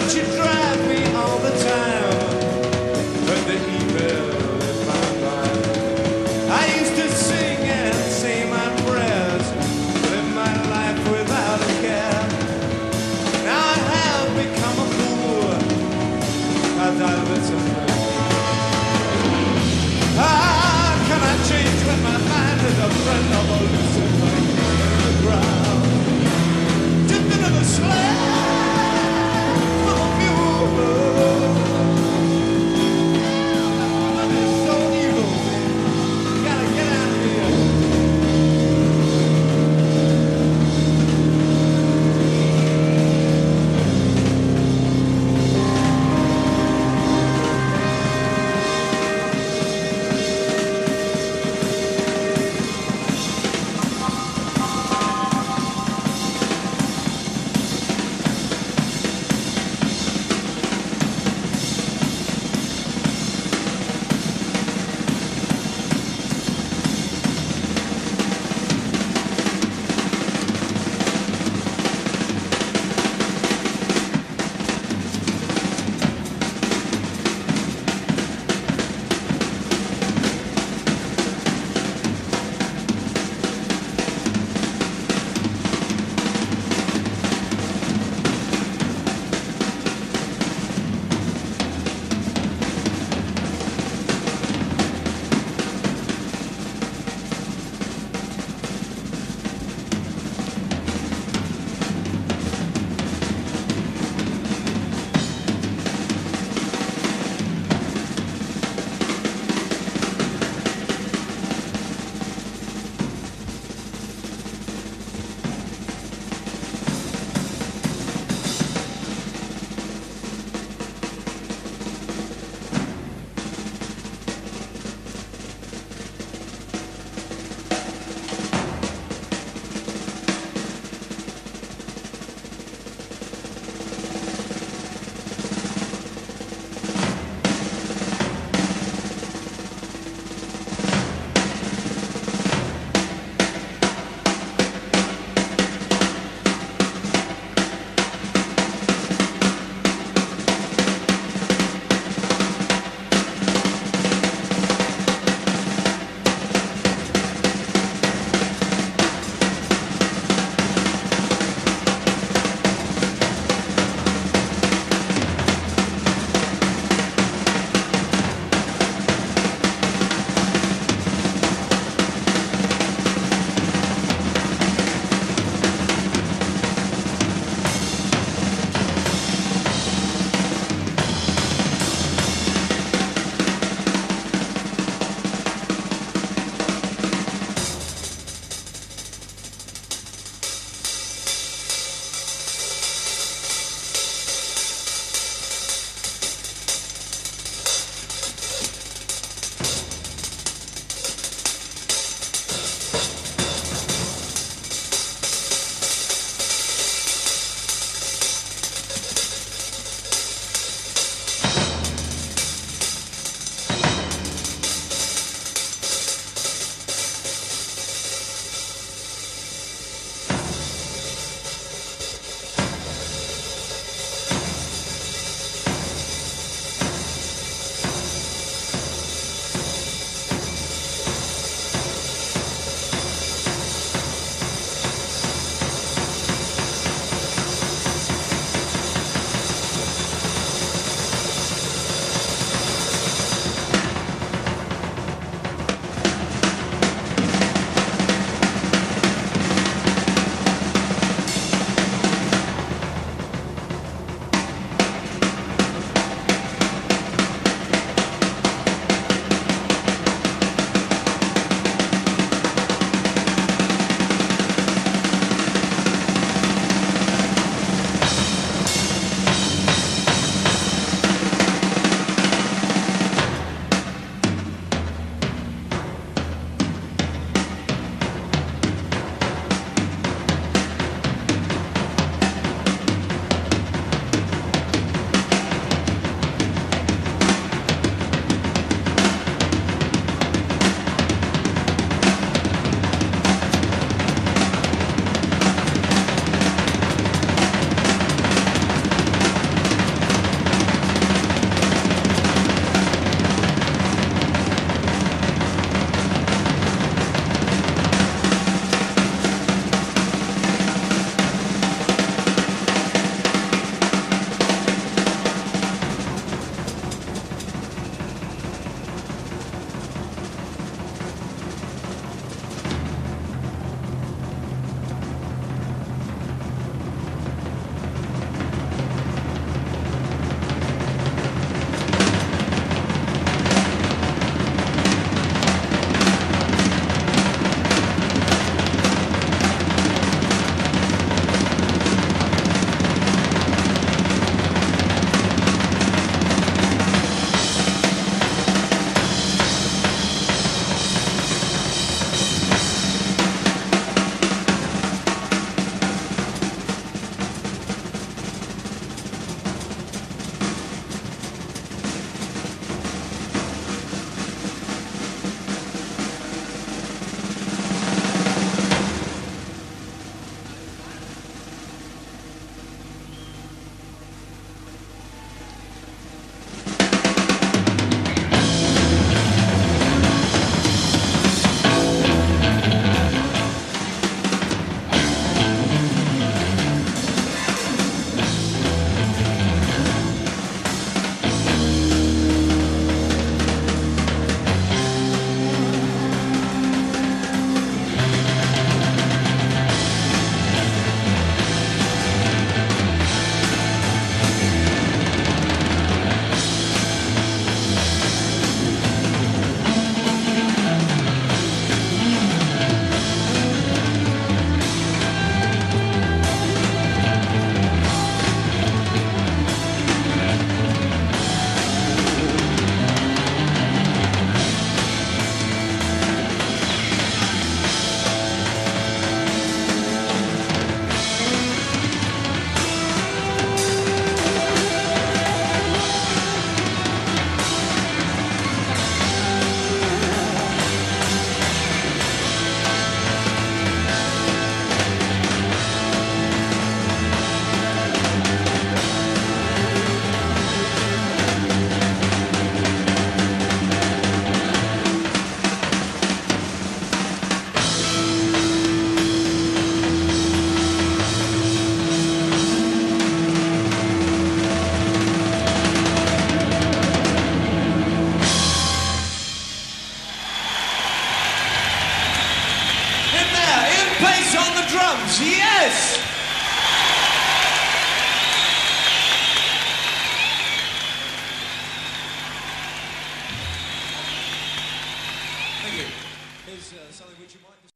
ancient 0.05 0.44